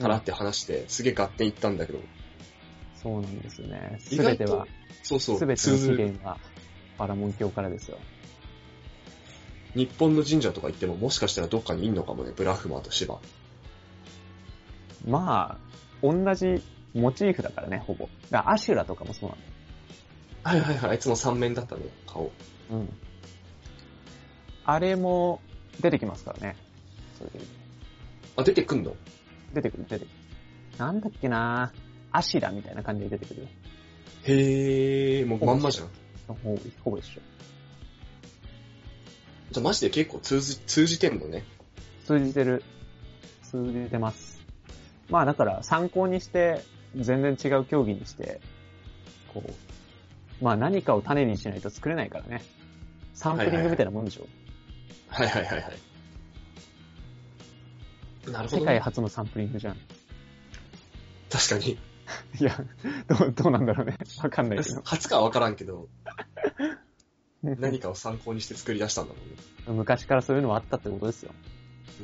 [0.00, 2.00] からって話して、すげえ合点いったんだけど、
[3.02, 3.98] そうなんですよね。
[4.00, 4.66] すべては、
[5.02, 5.96] そうそう、すべての起通ずる。
[5.96, 6.38] 源は、
[6.98, 7.98] バラモン教からですよ。
[9.74, 13.18] 日本の神社とか行ってももしかしたらどっかにいんのかもね、ブラフマとシバ。
[15.06, 16.62] まあ、同じ
[16.94, 18.08] モチーフだからね、ほぼ。
[18.30, 19.53] だからアシュラとかもそうなんだよ。
[20.44, 22.30] はいはいはい、あいつも三面だったね、顔。
[22.70, 22.88] うん。
[24.66, 25.40] あれも
[25.80, 26.56] 出てきますからね。
[27.18, 27.46] そういう
[28.36, 28.94] あ、出てくんの？
[29.54, 30.08] 出てくる、出てくる。
[30.78, 31.72] なんだっけな
[32.12, 33.48] アシラみたいな感じで出てくるよ。
[34.24, 35.88] へー、もうまんまじゃん。
[36.26, 37.20] ほぼ、ほぼ一緒。
[39.50, 41.44] じゃあマジで結構通じ、通じてんのね。
[42.06, 42.62] 通じてる。
[43.42, 44.40] 通じてます。
[45.08, 46.62] まあだから参考にして、
[46.96, 48.40] 全然違う競技にして、
[49.32, 49.52] こう、
[50.40, 52.42] まあ何かを種にしないと作れないからね。
[53.14, 54.26] サンプリングみたいなもんでしょ。
[55.08, 55.62] はいはいはいはい。
[58.30, 58.60] なるほど、ね。
[58.60, 59.76] 世界初のサンプリングじゃん。
[61.30, 61.78] 確かに。
[62.40, 62.56] いや、
[63.08, 63.96] どう、どうなんだろうね。
[64.22, 64.82] わかんないけど。
[64.84, 65.88] 初かはわからんけど、
[67.42, 69.36] 何かを参考にして作り出したんだもんね。
[69.66, 71.32] 昔からそういうのはあったってことですよ。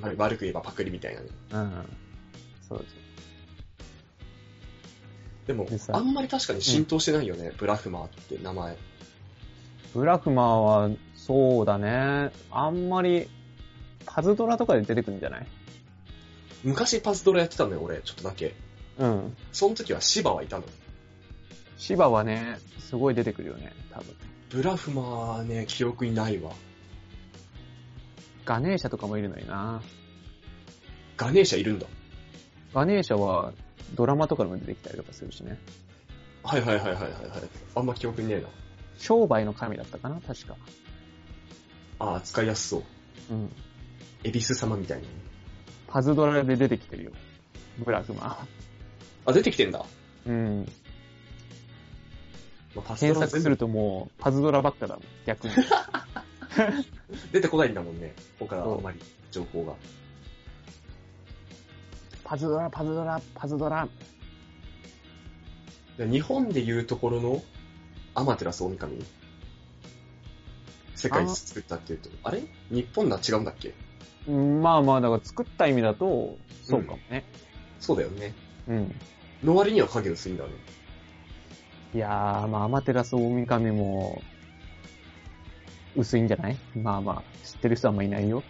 [0.01, 1.29] まあ悪く言えばパクリみたいなね。
[1.53, 1.97] うん。
[2.69, 3.01] そうですよ。
[5.51, 8.77] でもあんまり確かに浸透してないよね、ブラフマーって名前。
[9.93, 12.31] ブラフマーは、そうだね。
[12.53, 13.29] あんまり、
[14.07, 15.47] パズドラとかで出てくるんじゃない？
[16.63, 18.55] 昔パズドラやってたのよ、俺、ちょっとだけ。
[18.99, 19.37] うん。
[19.51, 20.65] その時はシバはいたの。
[21.79, 24.15] 芝はね、すごい出てくるよね、多分。
[24.51, 26.53] ブラフマはね、記憶にないわ。
[28.45, 29.83] ガネーシャとかもいるのにな。
[31.17, 31.89] ガネーシャいるんだ。
[32.73, 33.53] ガネーシャは
[33.95, 35.59] ドラマとかでも出てきたりとかするしね。
[36.43, 37.13] はいはいはいはいはいはい。
[37.75, 38.49] あんま記憶にねえな。
[38.99, 40.57] 商売の神だったかな確か。
[41.99, 42.83] ああ、使いやすそう。
[43.31, 43.53] うん。
[44.25, 45.09] エビス様みたいなね。
[45.87, 47.13] パズドラで出てきてるよ。
[47.79, 48.47] ブラフマ。
[49.25, 49.85] あ、出てきてんだ。
[50.27, 50.67] うん。
[52.75, 55.55] まあ、パス検ドラ全部索するともう、パズドラばっかだもん、逆に。
[57.33, 58.15] 出てこないんだもんね。
[58.39, 58.99] 他あんまり
[59.31, 59.75] 情報が。
[62.31, 63.89] パズドラ、パズドラ、パズドラ。
[65.99, 67.43] で日本でいうところの
[68.15, 69.05] アマテラス大神
[70.95, 72.45] 世界一作ったっていうと、あれ？
[72.71, 73.75] 日本のは違うんだっけ？
[74.29, 77.25] うんまあまあ、だから作った意味だと、そうかもね。
[77.81, 78.33] そうだよね。
[78.69, 78.95] うん。
[79.43, 80.51] の割には影薄いんだね。
[81.97, 84.23] いやー、まあ、アマテラス大神も、
[85.97, 86.57] 薄いんじゃない？
[86.77, 88.45] まあまあ、知ってる人はあんまいないよ。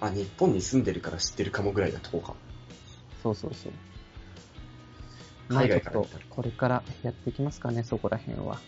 [0.00, 2.34] あ、日本に住んでるから知ってるかもぐらいなとこか。
[3.26, 3.72] そうそうそう。
[5.48, 8.60] 海外からまあちょっと、これからやっていきますかね、そこら辺は。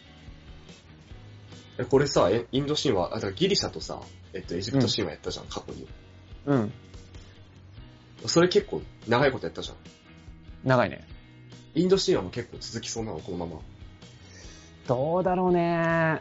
[1.79, 4.01] え、これさ、えインド神話、あ、だからギリシャとさ、
[4.33, 5.87] えっと、エジプト神話やったじゃん、過去に。
[6.47, 6.73] うん。
[8.27, 9.77] それ結構長いことやったじゃん。
[10.64, 11.07] 長いね。
[11.75, 13.61] インド神話も結構続きそうなの、このまま。
[14.88, 16.21] どうだろうね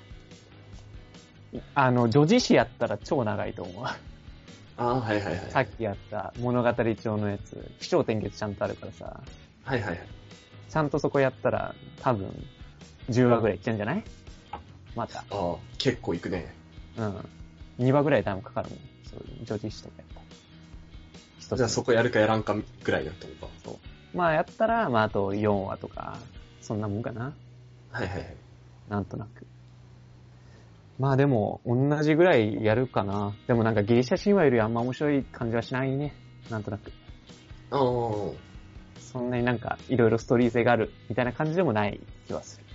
[1.74, 3.86] あの、女子誌やったら超長いと思う。
[4.78, 5.52] ああ、はいはいはい。
[5.52, 9.20] さっきやった物語帳のやつ、気象転結ちゃんとあるからさ、
[9.64, 10.00] はいはいはい。
[10.70, 12.32] ちゃんとそこやったら多分
[13.10, 14.04] 10話ぐらいいっちゃうんじゃない？
[14.96, 15.20] また。
[15.20, 16.54] ああ、結構いくね。
[16.98, 17.86] うん。
[17.86, 18.80] 2話ぐらいタイムかかるもん。
[19.10, 20.20] そういう女子誌とかやった
[21.52, 21.58] ら。
[21.58, 23.48] じゃあそこやるかやらんかぐらいだったのか。
[24.14, 26.18] まあやったら、まああと4話とか、
[26.62, 27.34] そんなもんかな。
[27.92, 28.36] はいはいはい。
[28.90, 29.46] なんとなく。
[31.00, 33.36] まあでも、同じぐらいやるかな。
[33.48, 36.16] でもなんかギリシャ神話よりあんま面白い感じはしないね。
[36.50, 36.92] なんとなく。
[37.70, 37.80] ああ、
[39.00, 42.66] そんなになんか、いろいろストーリー性がある、みたいな感じでもない気はする。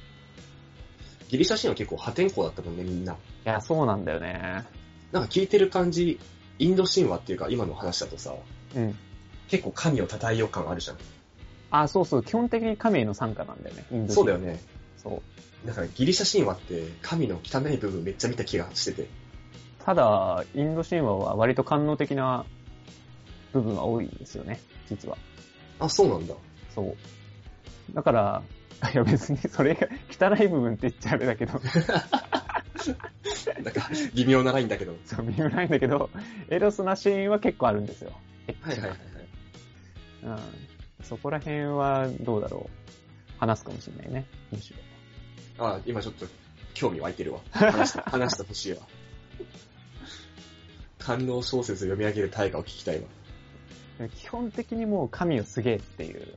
[1.29, 3.15] ギリシャ神話結構破天荒だったもんね、みんな。
[3.15, 4.65] いや、そうなんだよね。
[5.11, 6.21] なんか聞いてる感じ、
[6.59, 8.35] インド神話っていうか今の話だとさ、
[8.77, 8.97] うん。
[9.49, 10.99] 結構神を称えよう感あるじゃん。
[11.71, 12.23] あ、そうそう。
[12.23, 13.85] 基本的に神への参加なんだよね。
[13.91, 14.61] インド人そうだよね。
[14.97, 15.23] そう。
[15.67, 19.09] だからギリシャ神話って神の汚い部分めっちゃ見た気がしてて。
[19.85, 22.45] ただ、インド神話は割と官能的な
[23.53, 24.61] 部分が多いんですよね。
[24.89, 25.17] 実は。
[25.79, 26.35] あ、そうなんだ。
[26.75, 26.97] そう。
[27.95, 28.43] だから、
[28.93, 31.53] いや別にそれが汚い部分って言っちゃあれだけど、
[33.63, 34.97] なんか微妙なラインだけど。
[35.05, 36.11] そう、微妙ないんだけど、
[36.49, 38.11] エロスなシーンは結構あるんですよ。
[38.61, 38.99] はいはいはいはい。
[40.25, 40.39] うん。
[41.05, 43.39] そこら辺はどうだろう。
[43.39, 44.27] 話すかもしれないね。
[44.51, 44.92] むしろ。
[45.59, 46.27] あ、今ちょっと
[46.75, 47.41] 興味湧いてるわ。
[47.53, 48.81] 話して、 話してほしいわ。
[50.99, 53.05] 官能小説読み上げる大河を聞きたいわ。
[54.17, 56.35] 基本的にもう神をすげえっていう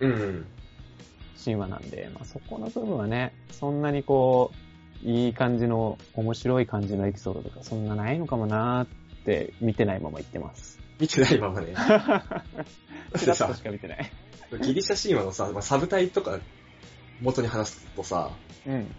[0.00, 0.46] うん、うん。
[1.42, 4.52] 神話なんで、まあそこの部分はね、そんなにこ
[5.04, 10.80] う、いい感じの、面白い感じのエピソードとかそんなないのかもなーって見てないまま言ってます。
[10.98, 11.74] 見てないままね。
[11.76, 11.90] だ
[13.52, 14.10] ってない。
[14.62, 16.38] ギリシャ神話のさ、まあ、サブタイとか
[17.24, 18.30] 元に話すとさ、
[18.66, 18.94] うん。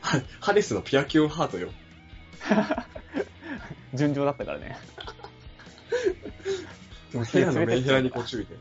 [0.00, 1.70] ハ ハデスのピアキュンハートよ。
[3.94, 4.78] 順調だったからね。
[7.12, 8.56] でもヘラのメンヘラにご注意で。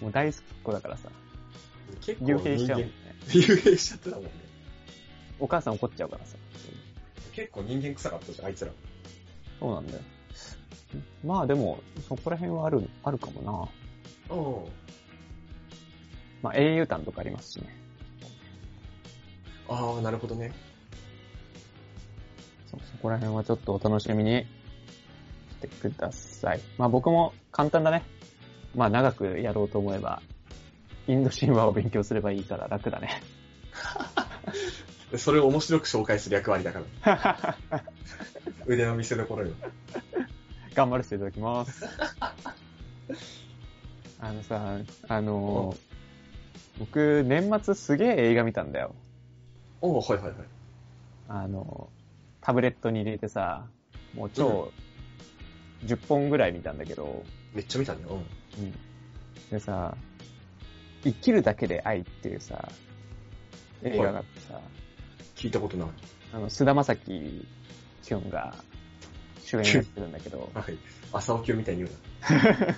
[0.00, 1.08] もう大好きっ子だからさ、
[2.00, 3.54] 結構幽閉しちゃうもん人ね間。
[3.54, 4.30] 幽閉しちゃってたもんね。
[5.38, 6.36] お母さん怒っちゃうからさ。
[7.32, 8.72] 結構人間臭かったじゃん、あいつら。
[9.60, 10.00] そうなんだよ。
[11.24, 13.70] まあでも、そこら辺はある、あるかも
[14.28, 14.34] な。
[14.34, 14.86] うん。
[16.46, 17.76] まあ英雄譚とかありますしね。
[19.68, 20.52] ああ、なるほどね。
[22.70, 24.46] そうそこら辺はちょっとお楽しみにし
[25.60, 26.60] てください。
[26.78, 28.04] まあ僕も簡単だね。
[28.76, 30.22] まあ長くやろうと思えば、
[31.08, 33.20] インド神話を勉強すればいいから楽だね。
[35.18, 37.56] それを面白く紹介する役割だから。
[38.66, 39.52] 腕の見せ所よ。
[40.74, 41.84] 頑張らせていただきます。
[44.20, 44.78] あのさ、
[45.08, 45.95] あのー
[46.78, 48.94] 僕、年末すげえ映画見たんだよ。
[49.80, 50.46] おーはいはいはい。
[51.28, 51.88] あの、
[52.40, 53.66] タブレットに入れてさ、
[54.14, 54.72] もう超、
[55.84, 58.18] 10本ぐらい見たんだけど、めっちゃ見たんだよ。
[58.58, 58.74] うん。
[59.50, 59.96] でさ、
[61.02, 62.68] 生きるだけで愛っていうさ、
[63.82, 64.60] 映画があってさ、
[65.34, 65.88] 聞いたことない。
[66.32, 67.46] あの、菅田将暉
[68.02, 68.54] きょんが
[69.44, 70.78] 主演やってるんだけど、はい。
[71.12, 72.74] 朝起きをみたいに言うな。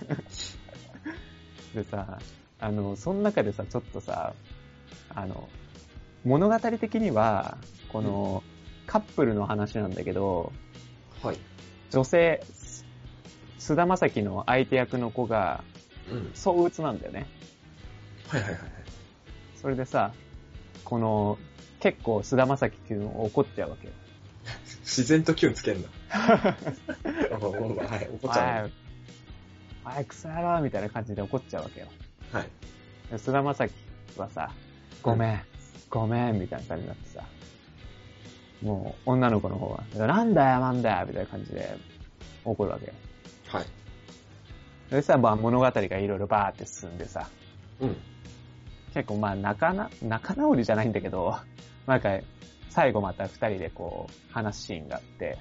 [1.82, 2.18] でさ、
[2.60, 4.34] あの、その中でさ、ちょっとさ、
[5.14, 5.48] あの、
[6.24, 8.42] 物語的には、この、
[8.86, 10.52] カップルの話なんだけど、
[11.22, 11.38] はい。
[11.90, 12.42] 女性、
[13.58, 15.62] 菅田将暉の相手役の子が、
[16.10, 16.30] うん。
[16.34, 17.26] 躁鬱なんだよね。
[18.28, 18.70] はいはいはいはい。
[19.60, 20.12] それでさ、
[20.84, 21.38] この、
[21.80, 23.92] 結構菅田将暉くん怒っちゃうわけよ。
[24.82, 25.88] 自然とキュンつけんな。
[26.10, 26.56] は
[28.02, 28.70] い、怒っちゃう。
[29.84, 31.88] おい、おい、クソ野郎みたいな感じで怒っちゃうわけよ。
[32.32, 32.48] はい。
[33.10, 33.72] で菅田将暉
[34.20, 34.50] はさ、
[35.02, 35.40] ごめん、
[35.90, 37.24] ごめん、みたいな感じになってさ、
[38.62, 41.76] もう女の子の方は、なんだよ、なんだよ、みたいな感じで
[42.44, 42.92] 怒るわけよ。
[43.48, 43.66] はい。
[44.90, 47.28] でさ、まあ物語がいろいろバーって進んでさ、
[47.80, 47.96] うん。
[48.94, 51.36] 結構まあ仲な、仲直りじゃないんだけど、
[51.86, 52.18] なんか、
[52.70, 55.38] 最後また二人でこう、話すシーンがあって、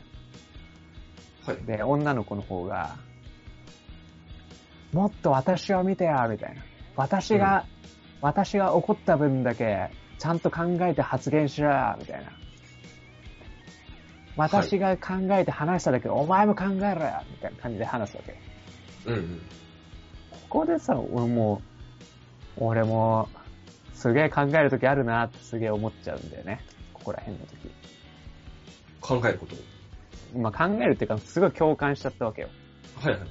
[1.45, 1.57] はい。
[1.65, 2.95] で、女の子の方が、
[4.93, 6.61] もっと私を見てよ、みたいな。
[6.97, 7.65] 私が、
[8.21, 12.31] 私が怒った分だけ、ちゃんと考えて発言しろよ、みたいな。
[14.35, 18.39] 私が考えて話しただけ、お前も考えろよ、みたいな感じで話すわけ。
[19.05, 19.41] うんうん。
[20.49, 21.61] ここでさ、俺も
[22.57, 23.29] う、俺も、
[23.93, 26.61] すげえ考えるときあるなってすげえ思っちゃうんだよね。
[26.93, 27.69] ここら辺のとき。
[29.01, 29.55] 考えること。
[30.35, 32.49] まあ考えるっていうか、すごい共感しちゃったわけよ。
[32.95, 33.21] はいはい。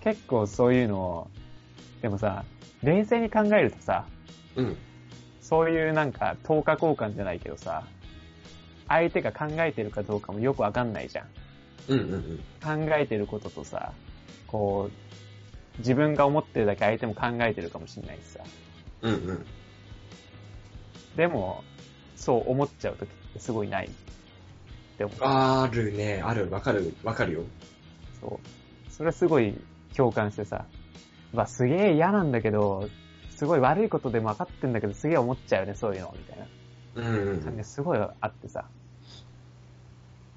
[0.00, 1.30] 結構そういうのを、
[2.00, 2.44] でもさ、
[2.82, 4.06] 冷静に考えるとさ、
[4.56, 4.76] うん。
[5.40, 7.84] そういうなんか、等価交換じゃないけどさ、
[8.86, 11.26] 相手が考えてるかどうかもよくわかんないじゃん。
[11.88, 12.88] うんうんうん。
[12.88, 13.92] 考えてることとさ、
[14.46, 18.40] こう、自分が思ってるだけ相手も考えてるかもしれないしさ。
[19.02, 19.46] うんうん。
[21.16, 21.64] でも、
[22.16, 23.86] そう思っちゃうときってすごいない。
[23.86, 23.90] っ
[24.98, 25.18] て思う。
[25.20, 26.20] あるね。
[26.24, 26.50] ある。
[26.50, 26.94] わかる。
[27.04, 27.42] わかるよ。
[28.20, 28.90] そう。
[28.90, 29.54] それはすごい
[29.96, 30.64] 共感してさ、
[31.32, 32.88] まあすげえ嫌なんだけど、
[33.30, 36.46] すごい悪いことでも分かってんだけど、すげえ思っちゃうよね、そういうの、みたいな。
[36.96, 38.64] うんうん感じですごいあってさ。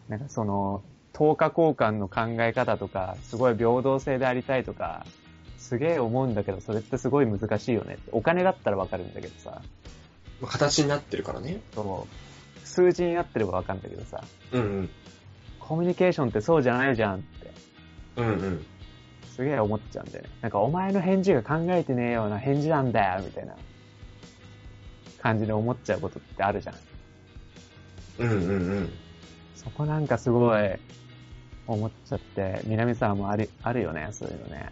[0.07, 5.05] なんかその、等価交換の考え方とか、すごい平等性でありたいとか、
[5.57, 7.97] すげえ思うんだけど、それってすごい難しいよね。
[8.11, 9.61] お金だったらわかるんだけどさ、
[10.41, 11.61] まあ形になってるからね。
[11.73, 12.07] その、
[12.65, 14.89] 数字になってればわかるんだけどさ、うんうん。
[15.59, 17.51] コミュニケーションってそうじゃないじゃんって、
[18.17, 18.65] うんうん。
[19.35, 20.29] すげえ思っちゃうんだよね。
[20.41, 23.55] なんかお前の返事が考えてねえような返事なんだよ、みたいな
[25.21, 26.75] 感じで思っちゃうことってあるじゃん。
[28.19, 28.89] うんうんうん。
[29.55, 30.79] そこなんかすごい
[31.67, 34.69] 思っちゃって、南沢もある、あるよね、そういうのね。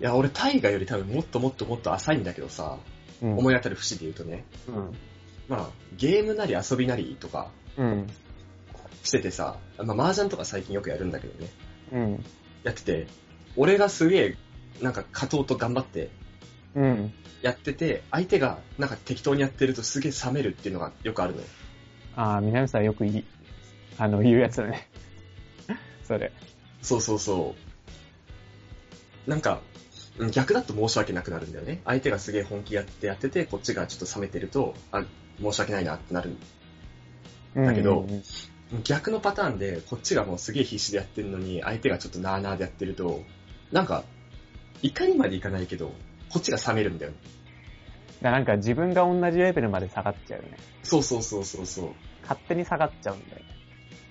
[0.00, 2.78] いや、俺、大河より多分もっともっともっと浅いんだけどさ、
[3.22, 3.38] うん。
[3.38, 4.92] 思い当たる節で言うとね、うん。
[5.48, 8.06] まあ、ゲームなり遊びなりとかうん。
[9.02, 11.50] しててさ、まあ、麻雀とか最近よくやるんだけどね、
[11.92, 12.24] うん。
[12.62, 13.06] やってて、
[13.56, 14.36] 俺がすげえ、
[14.80, 16.10] なんか勝とうと頑張って
[16.74, 17.12] うん。
[17.42, 21.46] やってて、相手がなんか適当にやってるとすげえ冷めるっていうのがよくあるのよ。
[22.16, 23.24] ああ、南沢よくいい、
[23.98, 24.88] あの、言うやつだね。
[26.04, 26.32] それ。
[26.82, 27.54] そうそうそ
[29.26, 29.30] う。
[29.30, 29.60] なんか、
[30.18, 31.80] うん逆だと申し訳なくなるんだよね。
[31.84, 35.04] 相手がすげえ本気やってやってて、こっちがちょっと冷めてると、あ、
[35.40, 36.36] 申し訳ないなってなる。
[37.54, 38.22] だけどうんうん
[38.84, 43.24] 逆のパターンで、こっちがもうすげえ必死でやってるのに、相手がちょっとなーなーでやってると、
[43.72, 44.04] なんか、
[44.82, 45.92] 怒りまでいかないけど、
[46.30, 47.12] こっちが冷めるんだよ。
[48.22, 50.58] だなんか自分が同じレベルまで下がっちゃうよね。
[50.82, 51.90] そうそうそうそうそう。
[52.22, 53.44] 勝手に下がっちゃうんだよね。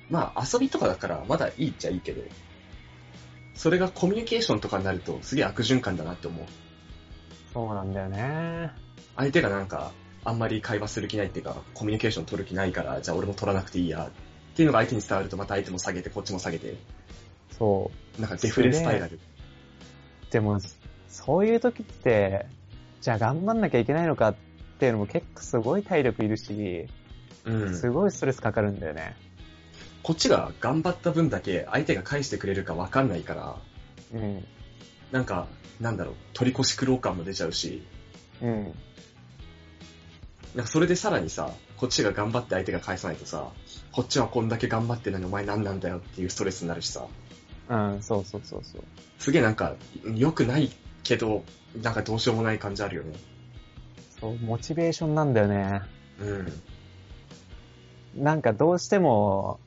[0.10, 2.22] まあ、遊びとかだからまだいいっちゃいいけど、
[3.54, 6.45] それがコミュニケーションとかになるとすげえ悪循環だなって思う。
[7.54, 8.72] そうなんだよね。
[9.15, 9.91] 相手がなんか、
[10.24, 14.08] あんまり会話する気ないっていうか、コミュニケーション取る気ないから、じゃあ俺も取らなくていいや。
[14.08, 16.76] っていうのが相手に伝わるとまた相手も下げて、こっちも下げて、
[17.58, 19.19] そなんかデフレスパイラル。
[20.30, 20.32] う。
[20.32, 20.60] でも、
[21.08, 22.46] そういう時って、
[23.02, 24.36] じゃあ頑張んなきゃいけないのかっ
[24.80, 26.88] ていうのも結構すごい体力いるし、
[27.46, 27.76] うん。
[27.76, 29.15] すごいストレスかかるんだよね。
[30.04, 33.58] こっちが頑張った分だけ相手が返してくれるかわかんないから、
[34.13, 34.46] うん。
[35.12, 35.48] なんか、
[35.80, 37.84] なんだろう、取り越し苦労感も出ちゃうし、
[38.42, 38.74] うん。
[40.56, 43.52] なんかそれでさらにさ、こっちが頑張って相手が返さないとさ、
[43.92, 47.06] こっちはこんだけ頑張ってないのにお前何なんだよっていうストレスになるしさ、
[47.70, 48.84] うん、そうそうそうそう。
[49.20, 49.76] すげえなんか、
[50.15, 50.72] 良くない
[51.04, 51.44] けど、
[51.82, 53.13] なんかどうしようもない感じあるよね。
[54.20, 55.82] そう、モチベーションなんだよね。
[56.20, 56.24] う
[58.20, 58.24] ん。
[58.24, 59.60] なんかどうしても、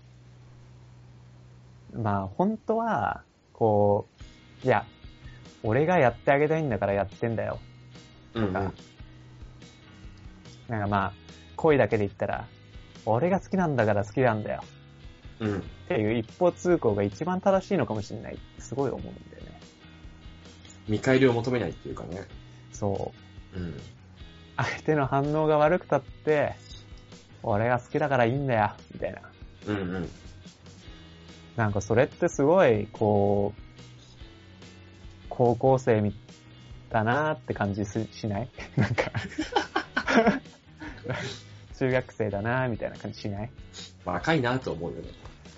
[1.95, 3.23] まあ本当は、
[3.53, 4.09] こ
[4.65, 4.85] う、いや、
[5.63, 7.61] 俺がやってあげたいんだからやってんだよ。
[8.35, 8.53] うん、うん。
[8.53, 8.73] なん
[10.81, 11.13] かまあ、
[11.57, 12.47] 恋だけで言ったら、
[13.07, 14.65] 俺が好きなんだから好きなんだよ。
[15.43, 15.59] うん。
[15.59, 19.61] っていう一方通行が一番正しいのかもしれないってすごい思うんだよね。
[20.89, 22.23] 見返りを求めないっていうかね。
[22.73, 23.13] そ
[23.55, 23.59] う。
[23.59, 23.81] うん。
[24.57, 26.55] 相手の反応が悪くたって、
[27.43, 29.21] 俺が好きだからいいんだよ、みたいな。
[29.67, 30.09] うんうん。
[31.57, 33.61] なんかそれってすごい、こう、
[35.29, 36.15] 高校生み
[36.91, 38.49] だなーって感じすしない？
[38.77, 39.11] なんか、
[41.79, 43.51] 中学生だなーみたいな感じしない？
[44.05, 45.09] 若いなと思うよね。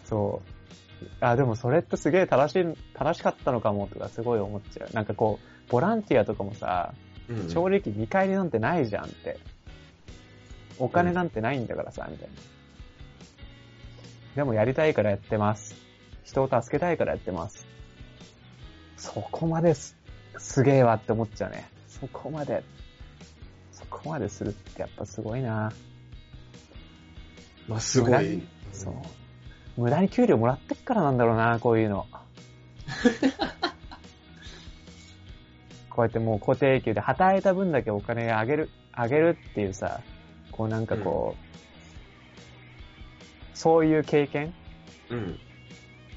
[0.04, 1.06] そう。
[1.20, 4.94] あ、でもそれってすげえ正しい、正しかったのかもとかすごい思っちゃう。
[4.94, 6.94] なんかこう、ボランティアとかもさ、
[7.28, 7.50] うんうん。
[7.50, 9.38] 正直見返りなんてないじゃんって。
[10.78, 12.34] お金なんてないんだからさ、みたいな。
[14.36, 15.76] でもやりたいからやってます。
[16.24, 17.66] 人を助けたいからやってます。
[18.96, 19.96] そこまです、
[20.38, 21.68] すげえわって思っちゃうね。
[21.88, 22.64] そこまで、
[23.72, 25.72] そこまでするってやっぱすごいな
[27.68, 28.42] まあ、すごい。
[28.72, 28.94] そう。
[29.76, 32.06] 無駄に給料もらってっからなんだろうな、こういうの。
[35.90, 40.00] こうやってもう固定給で働いた分だけお金あげる、あげるっていうさ、
[40.50, 41.44] こうなんかこう、
[43.56, 44.52] そういう経験？
[45.10, 45.38] うん。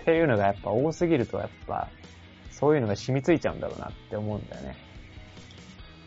[0.02, 1.90] っていうのがやっぱ多すぎるとやっぱ、
[2.52, 4.76] そういうのが染みついちゃうんだろうなって思うんだよね。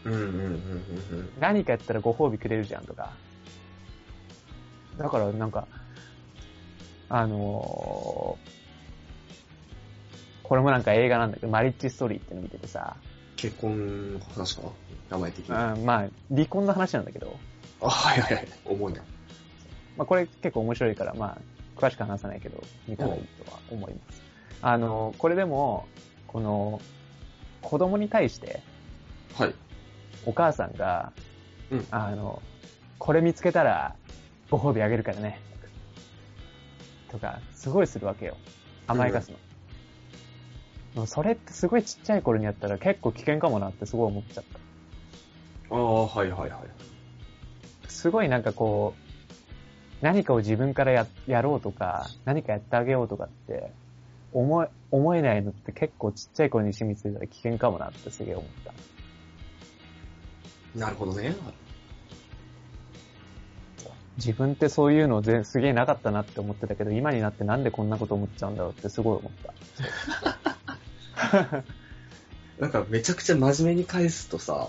[0.05, 1.31] うんうんうんうんうん。
[1.39, 3.13] 何かやったらご褒美くれるじゃんとか。
[4.97, 5.69] だからなんか、
[7.11, 8.51] あのー
[10.43, 12.97] これもなんか映画なんだけど、マリッジストーリーっての見ててさ、
[13.37, 14.63] 結婚の話か？
[14.63, 14.71] な
[15.11, 15.55] 名前的に。
[15.55, 17.37] あ、うん、まあ、離婚の話なんだけど、
[17.81, 18.49] はいはいはい。
[18.65, 19.01] 重いな。
[19.97, 24.23] まあこれ結構面白いから、まあ、詳しく話さないけど、見たらいいとは思います。
[24.61, 25.87] あの、これでも、
[26.27, 26.81] この、
[27.63, 28.61] 子供に対して、
[29.39, 29.55] はい。
[30.27, 31.13] お母さんが、
[31.71, 32.43] うんあの、
[32.99, 33.95] これ見つけたら、
[34.51, 35.41] ご褒美あげるからね。
[37.11, 38.37] とか、すごいするわけよ。
[38.87, 39.39] 甘やかすの。
[40.95, 44.45] でもそれってすごいちっちゃい頃にやったら結構危険かもなってすごい思っちゃっ
[45.69, 45.75] た。
[45.75, 46.61] ああ、はいはいはい。
[47.89, 53.71] すごいなんかこう、何かを自分からややろうとか、何かやってあげようとかって、
[54.33, 58.73] 思え、思えないのって結構ちっちゃい頃に染みついたら危険かもなってすげえ思った。
[60.79, 61.35] なるほどね。
[64.21, 69.55] 自分ってそういうのぜすげえなかったなって思ってたけど、今になってなんでこんなこと思っちゃうんだろうってすごい思った。
[72.61, 74.69] なんかめちゃくちゃ真面目に返すとさ、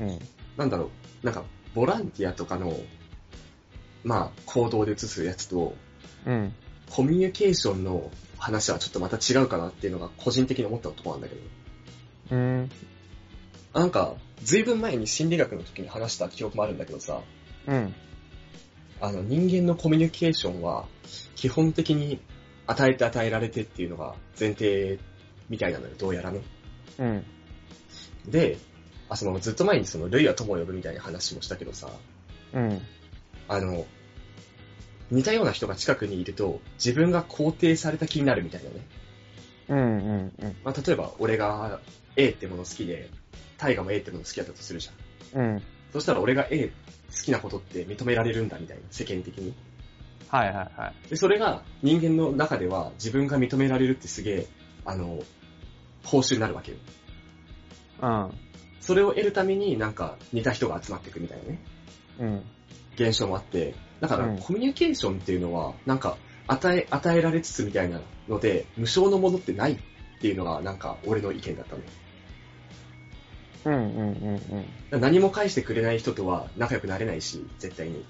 [0.00, 0.18] うん。
[0.56, 0.90] なんだろ
[1.22, 1.44] う、なんか
[1.74, 2.74] ボランティアとかの、
[4.02, 5.74] まあ行動で移すやつと、
[6.24, 6.54] うん。
[6.90, 11.40] コミュニケーションの話はちょっとまた違うかなっていうのが個人的に思ったところなんだけど。
[12.30, 12.70] うん。
[13.74, 17.20] なんか、ずいぶん前に心理学の時に話した記憶もあるんだけどさ、
[17.66, 17.94] うん。
[19.00, 20.86] あの人間のコミュニケーションは
[21.34, 22.20] 基本的に
[22.66, 24.98] 与えて与えられてっていうのが前提
[25.48, 26.40] みたいなのよ、どうやらね。
[26.98, 27.24] うん。
[28.26, 28.58] で、
[29.08, 31.90] あ、そのずっと前にその、類は友を呼ぶみたいな話もしたけどさ、
[32.52, 32.80] うん。
[33.48, 33.86] あの、
[35.10, 38.86] 似たような人が近くにいると、自分が肯定された気になるみたいなね。
[39.68, 39.78] うん。
[39.78, 40.32] うん。
[40.38, 40.56] うん。
[40.64, 41.80] まあ、例えば、俺が
[42.16, 43.08] A ってもの好きで、
[43.58, 45.40] タイガも A ってもの好きだったとするじゃん。
[45.40, 45.62] うん。
[45.92, 46.72] そしたら俺が A
[47.14, 49.54] 好きなことって認められるんだみたいな、世間的に。
[50.28, 51.10] はいはいはい。
[51.10, 54.46] で、それが人間の中では自分が認められるってすげえ、
[54.84, 55.22] あの、
[56.04, 56.78] 報酬になるわけよ。
[58.02, 58.30] うん。
[58.80, 61.58] それを得るためになんか似た人が集まってくみたいなね、
[62.20, 62.42] うん。
[62.94, 69.78] 現象もあって、だからうんコミュニケーションっていうのは、なんか与え、与えられつつみたいなので、無償のものってないっ
[70.20, 71.88] ていうのがなんか俺の意見だったのよ。
[73.66, 75.00] うんうんうんうん。
[75.00, 78.04] 何も返してくれない人とは仲良くなれないし、絶対に。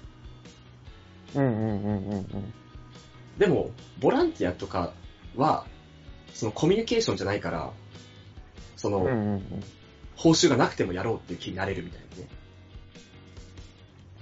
[1.35, 2.53] うんうんうんうんうん。
[3.39, 4.93] でも、ボランティアとか
[5.35, 5.65] は、
[6.33, 7.71] そのコミュニケーションじゃないから、
[8.75, 9.43] その、うんうんうん。
[10.15, 12.27] 報酬がなくてもやろうっていう気になれるみたいなね。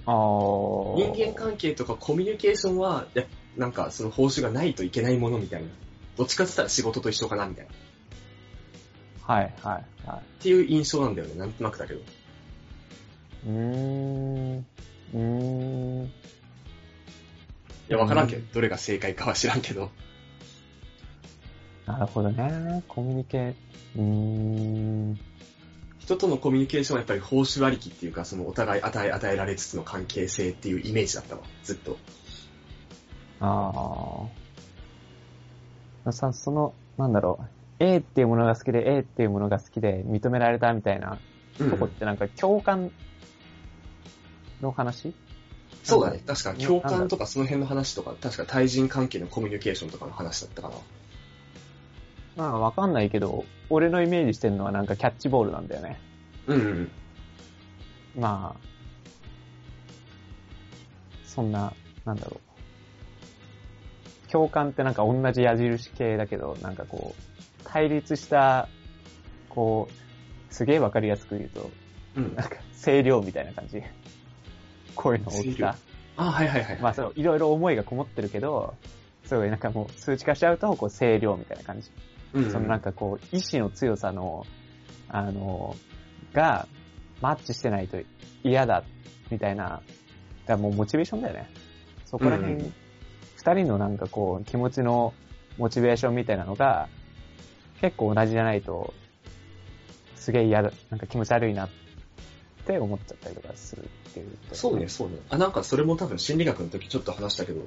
[0.06, 1.12] あー。
[1.12, 3.24] 人間関係とかコミュニケーションは、や
[3.58, 5.68] なんかその報酬がないといけないものみたいな。
[6.16, 7.70] どっちかって言ったら仕事と一緒かなみたいな。
[9.26, 12.00] っはいはいはていう印象なんだよね、なんとなくだけど。
[12.00, 12.02] い。
[13.46, 14.66] うーん。
[15.14, 16.04] うーん。
[16.04, 16.10] い
[17.88, 19.90] や、わからんけど、うんどれが正解かは知らんけど。
[21.86, 22.82] なるほどね。
[22.88, 23.54] コミュニケー、
[23.96, 25.20] うーん。
[25.98, 31.98] 人とのコミュニケーションはやっぱり報酬ありきっていうか、そのお互い与え与えられつつの関係性っていうイメージだったわ、ずっと。
[33.40, 34.28] あ
[36.04, 36.12] あ。
[36.12, 37.65] さ、その、なんだろう。
[37.78, 41.18] A っていうものが好きで A っていうものが好きで認められたみたいな
[41.60, 42.90] うんとこってなんか共感
[44.60, 45.14] の話？
[45.82, 46.20] そうだね。
[46.26, 50.74] 確かな共感とかその辺の話とか、確か対人関係のコミュニケーションとかの話だったかな。
[52.36, 56.00] まあわかんないけど、俺のイメージしてるのはなんかキャッチボールなんだよね。
[56.46, 56.90] うんうん。
[58.18, 58.60] まあ、
[61.24, 61.72] そんな、
[62.04, 62.40] なんだろ
[64.28, 64.30] う。
[64.30, 67.22] 共感ってなんか同じ矢印系だけど、なんかこう、
[67.66, 68.68] 対立した、
[69.48, 71.70] こう、すげえわかりやすく言うと、
[72.16, 72.34] うん。
[72.34, 73.82] なんか、声量みたいな感じ。
[74.94, 75.76] 声の大きさ。
[76.16, 76.78] あ、はいはいはい。
[76.80, 78.74] まあそう、いろいろ思いがこもってるけど、
[79.24, 81.90] すごいなんかもう数値化しちゃうと、こう、声量みたいな感じ。
[82.34, 84.46] うん、そのなんかこう、意志の強さの、
[85.08, 85.76] あの、
[86.32, 86.66] が、
[87.20, 87.98] マッチしてないと
[88.44, 88.84] 嫌だ、
[89.30, 89.82] みたいな、だか
[90.48, 91.50] らもうモチベーションだよね。
[92.04, 92.74] そこら辺、うんうん
[93.36, 95.14] 二人のなんかこう、気持ちの
[95.56, 96.88] モチベーションみたいなのが、
[97.80, 98.92] 結構同じじゃないと、
[100.16, 101.68] すげえ嫌だ、なんか気持ち悪いなっ
[102.66, 104.36] て思っちゃったりとかするっていう。
[104.52, 105.18] そうね、そうね。
[105.30, 107.62] あ、なんかそれも多分心理学の時ちょっと話したけど、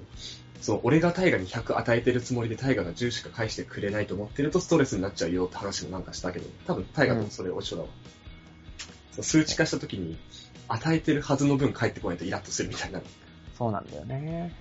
[0.61, 7.87] そう、俺が大河に100与えてるつもりで大河が10しか返してくれないと思ってるとストレスになっちゃうよって話もなんかしたけど、多分大河とそれ一緒だわ。
[9.11, 10.17] そう数値化した時に、
[10.67, 13.01] 与えてるはずの分返ってこないとイラッとするみたいな。
[13.57, 14.53] そうなんだよね。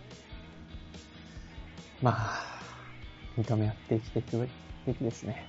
[2.01, 2.61] まあ、
[3.37, 4.49] 認め合って生きていく
[4.89, 5.47] べきですね。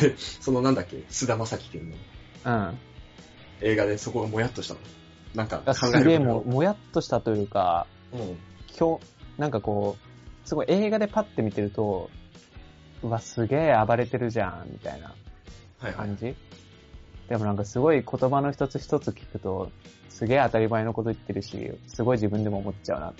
[0.00, 1.96] で、 そのなんだっけ、菅田将暉君の
[2.44, 2.78] うん。
[3.60, 4.80] 映画でそこがもやっとしたの。
[5.34, 8.38] なんかだ考えるすげえも、もやっとしたというか、うん。
[8.78, 9.04] 今日、
[9.38, 9.96] なんかこ
[10.44, 12.10] う、すごい映画でパッて見てると、
[13.02, 15.14] うわ、すげえ暴れてるじゃん、みたいなは
[15.82, 15.94] いはい。
[15.94, 16.34] 感じ。
[17.28, 19.70] でもなんかすごい言葉の一つ一つ聞くと、
[20.08, 23.10] すげえ当たり前のこと言ってるし、すごい自分でも思っちゃうな。
[23.10, 23.14] っ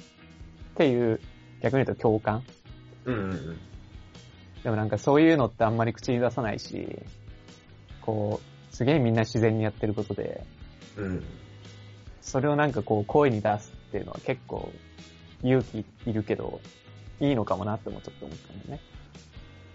[0.74, 1.20] ていう、
[1.60, 2.42] 逆に言うと共感。
[3.04, 3.58] うんうんうん。
[4.62, 6.86] でもなんかそういうのってあんまり口に出さないし、
[8.00, 8.40] こ
[8.72, 10.44] う、すげえみんな自然にやってることで、
[10.96, 11.24] うん。
[12.20, 14.72] それをなんかこう声に出すっていうのは結構
[15.42, 16.60] 勇気いるけど、
[17.20, 18.80] いいのかもなってもちょっと思ったんだよね。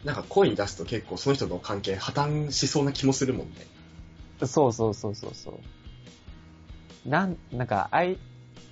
[0.03, 3.55] なんか声に出すと結構その人の関係破綻しそうな気もするもんね。
[4.45, 5.51] そうそうそうそうそ
[7.05, 7.09] う。
[7.09, 8.17] なん、なんか、あい、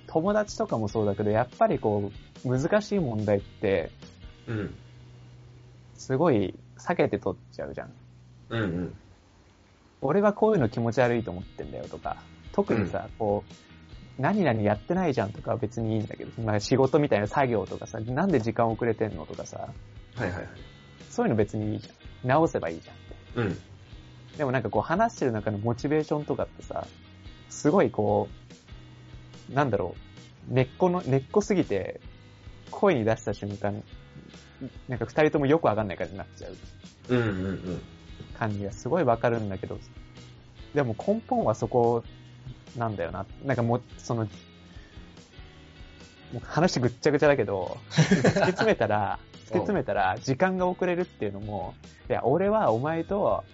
[0.06, 2.10] 友達とかもそうだけど、やっぱりこ
[2.44, 3.90] う、難しい問題って、
[4.46, 4.74] うん。
[5.96, 7.92] すごい避けて取っちゃうじゃん。
[8.50, 8.94] うんうん。
[10.00, 12.16] 俺はこういうの気持ち悪いと思ってんだよとか、
[12.52, 13.44] 特にさ、こ
[14.18, 19.68] う、何々やってないじゃんとかは別にいいんだけど、まあ仕事みたいな作業とかさ、なんで時間遅れてんのとかさ、
[20.16, 20.48] はいはいはい。
[21.10, 22.28] そういうの別にいいじゃん。
[22.28, 23.52] 直せばいいじゃんって。
[23.52, 23.58] うん。
[24.38, 26.86] でもなんかこう話してる中のモチベーションとかってさ、
[27.48, 28.28] すごいこ
[29.50, 29.94] う、なんだろ
[30.50, 32.00] う、根っこの、根っこすぎて、
[32.70, 33.82] 声に出した瞬間、
[34.88, 36.56] なんか二人ともよくわかんない感じになっちゃう
[37.08, 37.82] うんうんうん。
[38.38, 39.78] 感じがすごいわかるんだけど、
[40.74, 42.04] でも根本はそこ
[42.76, 43.26] なんだよな。
[43.44, 44.28] なんかもう、その、も
[46.34, 51.74] う話ぐっちゃぐちゃだけど、突き詰めたら、 突き詰めたら、時間が遅れるっていうのも、
[52.08, 53.44] いや、俺はお前と、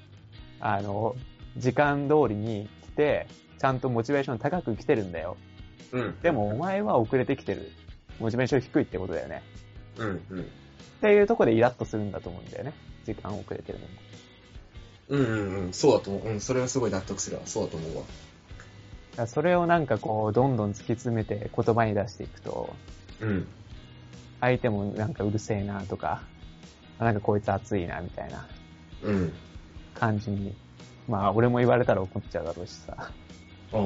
[0.60, 1.16] あの、
[1.56, 3.26] 時間通りに来て、
[3.58, 5.36] ちゃんとモチベーション高く来てるんだよ。
[5.92, 6.20] うん。
[6.20, 7.70] でもお前は遅れてきてる。
[8.18, 9.42] モチベーション低いってことだよね。
[9.98, 10.50] うんうん。
[11.02, 12.72] っていうところでイラッとするんだと思うんだよね。
[13.04, 13.92] 時間遅れてるのも。
[15.08, 15.72] うんうんうん。
[15.72, 16.28] そうだと思う。
[16.28, 17.42] うん、それはすごい納得するわ。
[17.44, 18.04] そうだと思うわ。
[19.16, 22.72] だそれをなんかこう、どんどん突き詰めて言葉に出していくと、
[23.20, 23.48] うん。
[24.40, 26.22] 相手もなんかうるせえなとか、
[27.00, 28.46] なんかこいつ熱いなみたいな
[29.02, 29.32] うん。
[29.94, 30.54] 感じに、
[31.08, 33.10] まあ俺も言われたら怒っちゃうだろうしさ。
[33.72, 33.78] う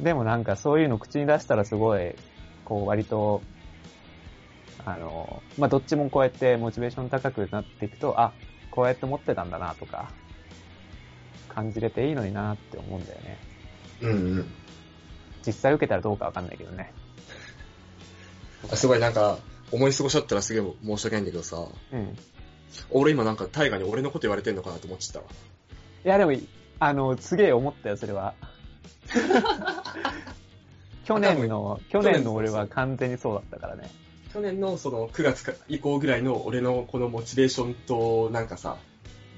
[0.00, 0.02] ん。
[0.02, 2.16] でもなんかそういうの口に出したらすごい、
[2.64, 3.40] こう割と、
[4.84, 8.32] あの、まあどっちもこうやってモチベーション高くなっていくと、あ、
[8.70, 10.10] こうやって思ってたんだなとか、
[11.48, 13.38] 感じれていいのになって思うんだよね。
[14.00, 14.52] うんうん。
[15.46, 16.92] 実際受けたらどうかわかんないけどね。
[18.70, 19.38] あすごいなんか、
[19.72, 22.16] 思い過ごしちゃったらすげえ申し訳ないんだけどさ、うん。
[22.90, 25.26] 俺今なんか大河に俺のこと言われてんのかなと思っちゃったわ。
[26.04, 26.32] いやでも、
[26.78, 28.34] あの、すげえ思ったよ、それは。
[31.04, 33.90] 去年の、去年の俺は完全にそうだったからね。
[34.32, 38.76] 去年のその9月か以降ぐらいの俺のこのモチベーションとなんかさ、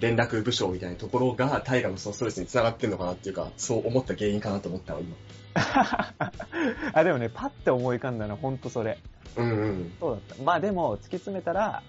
[0.01, 5.17] 連絡部署みたいなところが大河のそのストレスにつながってんのかなっていうか、そう思った原因かなと思ったわ、今。
[6.93, 8.99] あ、でもね、パッて思い浮かんだのはほんとそれ。
[9.37, 9.93] うんうん。
[9.99, 10.43] そうだった。
[10.43, 11.83] まあでも、突き詰めたら、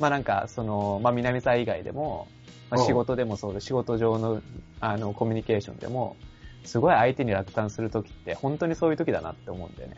[0.00, 2.26] まあなんか、その、まあ南さん以外でも、
[2.70, 4.42] まあうん仕事でもそうだ、仕事上の、
[4.80, 6.16] あの、コミュニケーションでも、
[6.64, 9.96] すごい相手に落胆するときって、本当にそういうときだなって思うんだよね。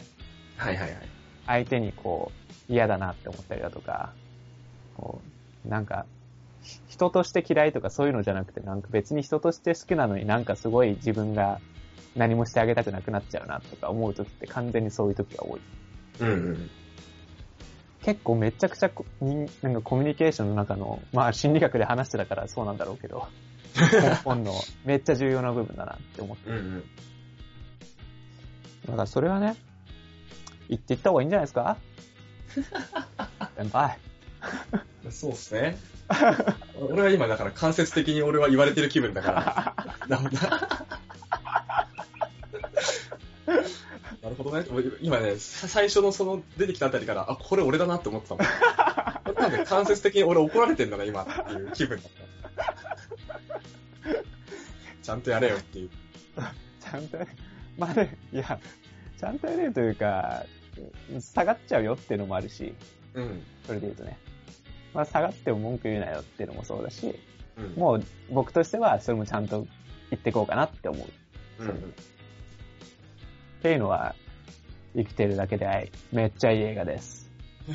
[0.57, 1.22] はいはいはい。
[1.47, 2.33] 相手にこ
[2.69, 4.13] う、嫌だなって思ったりだとか、
[4.97, 5.21] こ
[5.67, 6.07] う、なんか、
[6.63, 11.61] ひ人として嫌いとかそういうのじゃなくて、なんか別に人として好きなのになんかすごい自分が
[12.15, 15.61] 何もしてあげたくなくなっちゃうなとか思うときって完全にそういうときが多い。
[16.21, 16.71] うんうん。
[18.03, 23.27] 結構めちゃくちゃこ人なんかコミュニケーションの中の、まあ心理学で話してたからそうなんだろうけど、
[23.79, 24.53] 根本の
[24.85, 26.51] めっちゃ重要な部分だなって思って。
[26.51, 26.85] うんうん。
[28.87, 29.55] だからそれはね、
[30.69, 31.77] 言っていった方がいいんじゃないですか？
[33.57, 33.99] 先輩。
[35.11, 35.77] そうっすね。
[36.91, 39.75] 俺は今だから間接的に俺は言われてる気分だから。
[44.23, 44.65] なるほどね。
[44.71, 48.45] 俺今ね、さ最初のその出てきたあたりから、あ、これ俺だなって思ってたもん。
[49.35, 52.23] 多分間接的に俺怒られてんだな、今っていう気分だった。
[55.03, 55.91] ちゃんとやれよっていう。
[56.81, 57.31] ちゃんとやれ、
[57.77, 58.59] まあね、いや、
[59.23, 60.45] ちゃんとやれるというか、
[61.21, 62.75] 下がっちゃうよっていうのもあるし、
[63.15, 63.41] うん。
[63.65, 64.19] それで言うとね。
[64.93, 67.15] まあ下がっても文句言うなよっていうのもそうだし、
[67.57, 67.75] うん。
[67.81, 69.65] もう僕としてはそれもちゃんと
[70.11, 71.07] 言ってこうかなって思う。
[71.63, 71.69] うん。
[71.69, 71.73] っ
[73.63, 74.17] ていうのは、
[74.97, 75.93] 生きてるだけで愛。
[76.11, 77.31] めっちゃいい映画です。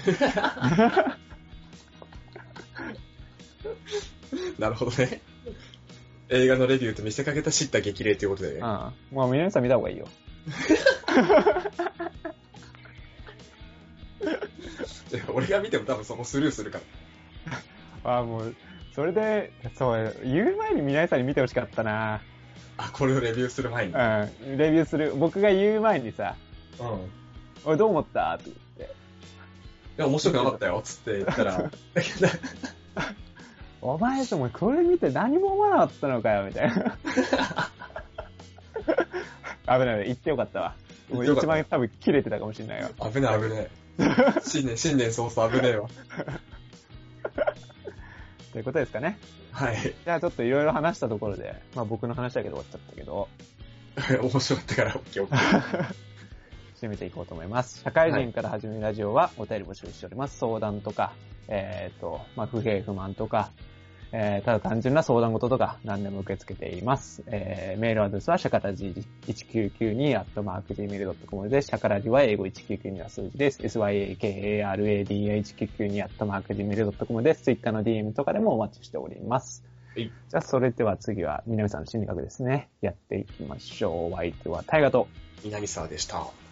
[4.60, 5.22] なるほどね。
[6.28, 8.60] 映画のレビューと見せかけた知った激励ということでね。
[8.60, 8.91] うん。
[9.12, 10.10] もう皆さん見た方がいいよ。
[15.11, 16.80] で 俺が見ても多分そのスルーするか
[18.03, 18.11] ら。
[18.11, 18.55] ああ、もう、
[18.95, 22.22] それで、そう、言う前に皆さんに見てほしかったな。
[22.78, 23.93] あ、これをレビューする前に。
[23.93, 24.57] うん。
[24.57, 25.13] レビューする。
[25.15, 26.36] 僕が言う前にさ、
[26.80, 26.88] うん。
[26.88, 26.89] い
[27.65, 28.34] おい、どう思った？
[28.36, 28.95] って言って。
[29.97, 31.72] や、面白くなかったよ、つって言ったら、
[33.82, 36.97] お前ともこれ見て何も思わなかったのかよ、みたいな。
[39.80, 40.76] 危ない、言ってよかったわ。
[41.10, 42.89] もう一番多分切れてたかもしれないよ。
[42.99, 43.88] 危ねえ危ねえ。
[44.43, 45.89] 新年、新年早々危ねえわ。
[48.51, 49.18] ということですかね。
[49.51, 49.78] はい。
[49.82, 53.28] じゃあちょっといろいろ話したところで、まあ僕の話だけど終わっちゃったけど、
[54.22, 55.95] 面白かったから、オッケーオッケー。
[56.80, 57.82] 締めていこうと思います。
[57.82, 60.38] 社会人から始めるラジオはお便り募集しております。
[60.38, 61.14] 相談とか、
[61.47, 63.51] えっ、と、まあ不平不満とか、
[64.12, 67.24] えー、ただ単純な相談事とか何でも受け付けています。
[67.28, 68.93] えー、メールアドレスはシャカラジ
[69.28, 73.62] 1992 at mark gmail.com で、シャカラジは英語1992は数字です。
[73.62, 77.43] syakaradi1992 at mark gmail.com です。
[77.43, 79.64] ツイッターの DM とかでもお待ちしております。
[79.95, 82.70] はいじゃあ、それでは次は、南さんの心理学ですね。
[82.82, 84.14] やっていきましょう。
[84.14, 85.08] お相手は大河と、
[85.43, 86.47] 南沢でした。